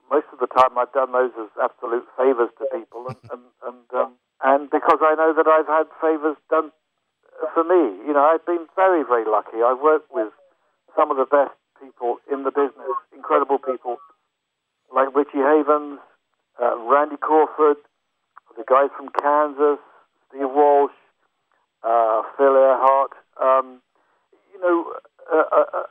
most 0.09 0.29
of 0.33 0.39
the 0.39 0.47
time, 0.47 0.77
I've 0.77 0.93
done 0.93 1.11
those 1.11 1.33
as 1.37 1.49
absolute 1.57 2.05
favors 2.17 2.49
to 2.61 2.65
people, 2.73 3.09
and 3.09 3.19
and 3.29 3.43
and, 3.65 3.87
um, 3.93 4.11
and 4.41 4.61
because 4.69 5.01
I 5.01 5.13
know 5.13 5.33
that 5.33 5.45
I've 5.45 5.69
had 5.69 5.85
favors 6.01 6.37
done 6.49 6.71
for 7.53 7.63
me. 7.63 8.01
You 8.05 8.13
know, 8.13 8.25
I've 8.25 8.45
been 8.45 8.65
very 8.75 9.03
very 9.03 9.25
lucky. 9.25 9.61
I've 9.61 9.81
worked 9.81 10.09
with 10.11 10.33
some 10.97 11.11
of 11.11 11.17
the 11.17 11.29
best 11.29 11.53
people 11.79 12.17
in 12.31 12.43
the 12.43 12.51
business, 12.51 12.95
incredible 13.15 13.59
people 13.59 13.97
like 14.93 15.13
Richie 15.15 15.37
Havens, 15.37 15.99
uh, 16.61 16.77
Randy 16.89 17.17
Crawford, 17.17 17.77
the 18.57 18.65
guys 18.67 18.89
from 18.97 19.09
Kansas, 19.21 19.79
Steve 20.29 20.49
Walsh, 20.53 20.91
uh, 21.83 22.21
Phil 22.37 22.53
Ehart. 22.53 23.13
Um, 23.41 23.81
you 24.53 24.59
know, 24.61 24.93
uh, 25.31 25.43
uh, 25.51 25.65
uh, 25.73 25.83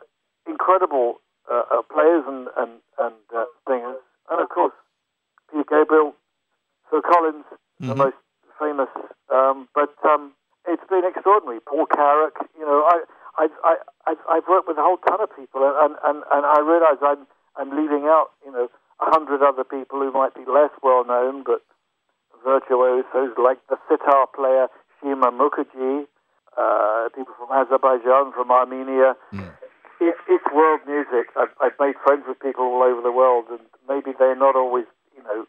incredible 0.46 1.20
uh, 1.51 1.62
uh, 1.72 1.83
players 1.83 2.24
and 2.27 2.48
and 2.57 2.72
and 2.98 3.14
uh, 3.37 3.44
singers, 3.66 3.98
and 4.31 4.40
of 4.40 4.48
course 4.48 4.72
Peter 5.51 5.64
Gabriel, 5.68 6.14
Phil 6.90 7.03
Collins, 7.03 7.44
the 7.81 7.94
Mhm. 7.94 7.96
most 7.98 8.16
famous. 8.59 8.88
Um, 9.31 9.68
but 9.74 9.94
um, 10.05 10.33
it's 10.66 10.85
been 10.88 11.05
extraordinary. 11.05 11.61
Paul 11.61 11.87
Carrack. 11.87 12.37
You 12.59 12.66
know, 12.66 12.85
I. 12.85 13.01
I've, 13.40 13.55
I, 13.62 13.77
I've, 14.09 14.18
I've 14.29 14.48
worked 14.48 14.66
with 14.66 14.79
a 14.79 14.83
whole 14.83 14.96
ton 14.96 15.20
of 15.20 15.31
people, 15.37 15.62
and, 15.62 15.94
and, 16.03 16.24
and 16.33 16.42
I 16.44 16.59
realise 16.59 16.98
I'm, 17.01 17.22
I'm 17.55 17.70
leaving 17.70 18.03
out, 18.11 18.31
you 18.44 18.51
know, 18.51 18.66
a 18.98 19.05
hundred 19.14 19.46
other 19.46 19.62
people 19.62 20.01
who 20.01 20.11
might 20.11 20.35
be 20.35 20.42
less 20.44 20.74
well 20.83 21.05
known, 21.07 21.44
but 21.46 21.62
virtuosos 22.68 23.37
like 23.38 23.59
the 23.68 23.76
sitar 23.88 24.28
player 24.35 24.68
Sheema 25.00 25.31
Mukherjee, 25.33 26.07
uh, 26.57 27.09
people 27.14 27.35
from 27.38 27.50
Azerbaijan, 27.52 28.33
from 28.33 28.50
Armenia. 28.50 29.14
Mm. 29.33 29.52
It, 30.00 30.14
it's 30.28 30.44
world 30.54 30.81
music. 30.87 31.31
I've, 31.37 31.54
I've 31.61 31.78
made 31.81 31.94
friends 32.04 32.24
with 32.26 32.38
people 32.40 32.64
all 32.64 32.83
over 32.83 33.00
the 33.02 33.12
world, 33.12 33.46
and 33.50 33.61
maybe 33.88 34.12
they're 34.18 34.37
not 34.38 34.54
always, 34.54 34.85
you 35.16 35.22
know, 35.22 35.46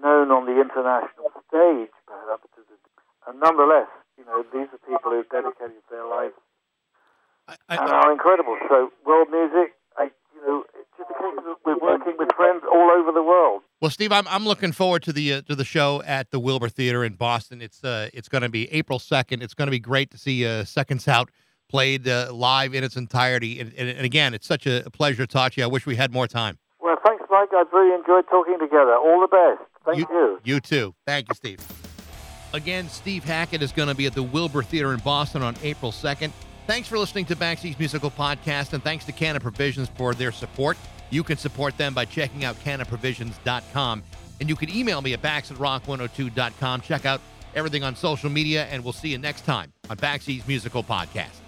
known 0.00 0.30
on 0.30 0.46
the 0.46 0.58
international 0.60 1.30
stage, 1.48 1.94
perhaps. 2.06 2.46
And 3.26 3.38
nonetheless, 3.38 3.86
you 4.18 4.24
know, 4.26 4.42
these 4.52 4.66
are 4.74 4.82
people 4.82 5.14
who've 5.14 5.28
dedicated 5.30 5.82
their 5.90 6.06
lives 6.06 6.34
I, 7.46 7.54
and 7.68 7.90
are 7.90 8.10
incredible. 8.10 8.58
So, 8.68 8.90
world 9.06 9.30
music, 9.30 9.70
I, 9.70 9.81
know, 10.46 10.64
it's 10.78 10.88
just 10.98 11.10
a 11.10 11.14
case 11.14 11.38
of 11.38 11.56
we're 11.64 11.78
working 11.78 12.14
with 12.18 12.30
friends 12.36 12.62
all 12.70 12.90
over 12.90 13.12
the 13.12 13.22
world. 13.22 13.62
well, 13.80 13.90
Steve, 13.90 14.12
I'm 14.12 14.26
I'm 14.28 14.44
looking 14.44 14.72
forward 14.72 15.02
to 15.04 15.12
the 15.12 15.34
uh, 15.34 15.42
to 15.42 15.54
the 15.54 15.64
show 15.64 16.02
at 16.04 16.30
the 16.30 16.38
Wilbur 16.40 16.68
Theater 16.68 17.04
in 17.04 17.14
Boston. 17.14 17.62
It's 17.62 17.82
uh 17.84 18.08
it's 18.12 18.28
going 18.28 18.42
to 18.42 18.48
be 18.48 18.70
April 18.72 18.98
2nd. 18.98 19.42
It's 19.42 19.54
going 19.54 19.66
to 19.66 19.72
be 19.72 19.80
great 19.80 20.10
to 20.10 20.18
see 20.18 20.46
uh, 20.46 20.64
Seconds 20.64 21.08
Out 21.08 21.30
played 21.68 22.06
uh, 22.06 22.32
live 22.32 22.74
in 22.74 22.84
its 22.84 22.96
entirety. 22.96 23.58
And, 23.58 23.72
and, 23.78 23.88
and 23.88 24.04
again, 24.04 24.34
it's 24.34 24.46
such 24.46 24.66
a 24.66 24.82
pleasure 24.92 25.24
to 25.24 25.26
talk 25.26 25.52
to 25.52 25.60
you. 25.60 25.64
I 25.64 25.68
wish 25.68 25.86
we 25.86 25.96
had 25.96 26.12
more 26.12 26.26
time. 26.26 26.58
Well, 26.80 26.96
thanks, 27.04 27.24
Mike. 27.30 27.48
I've 27.56 27.72
really 27.72 27.94
enjoyed 27.94 28.26
talking 28.28 28.58
together. 28.60 28.94
All 28.94 29.20
the 29.20 29.28
best. 29.28 29.62
Thank 29.86 30.08
you. 30.10 30.38
You 30.44 30.60
too. 30.60 30.94
Thank 31.06 31.28
you, 31.28 31.34
Steve. 31.34 31.60
Again, 32.52 32.88
Steve 32.90 33.24
Hackett 33.24 33.62
is 33.62 33.72
going 33.72 33.88
to 33.88 33.94
be 33.94 34.04
at 34.04 34.12
the 34.12 34.22
Wilbur 34.22 34.62
Theater 34.62 34.92
in 34.92 35.00
Boston 35.00 35.42
on 35.42 35.56
April 35.62 35.90
2nd. 35.90 36.30
Thanks 36.66 36.88
for 36.88 36.96
listening 36.96 37.24
to 37.26 37.36
Backseat's 37.36 37.78
Musical 37.78 38.10
Podcast, 38.10 38.72
and 38.72 38.82
thanks 38.82 39.04
to 39.06 39.12
Canna 39.12 39.40
Provisions 39.40 39.90
for 39.96 40.14
their 40.14 40.30
support. 40.32 40.76
You 41.10 41.22
can 41.24 41.36
support 41.36 41.76
them 41.76 41.92
by 41.92 42.04
checking 42.04 42.44
out 42.44 42.56
cannaprovisions.com, 42.64 44.02
and 44.40 44.48
you 44.48 44.56
can 44.56 44.70
email 44.70 45.02
me 45.02 45.12
at 45.12 45.20
backs 45.20 45.50
at 45.50 45.56
rock102.com. 45.58 46.80
Check 46.82 47.04
out 47.04 47.20
everything 47.54 47.82
on 47.82 47.96
social 47.96 48.30
media, 48.30 48.64
and 48.66 48.82
we'll 48.84 48.92
see 48.92 49.08
you 49.08 49.18
next 49.18 49.44
time 49.44 49.72
on 49.90 49.96
Backseat's 49.96 50.46
Musical 50.46 50.82
Podcast. 50.82 51.41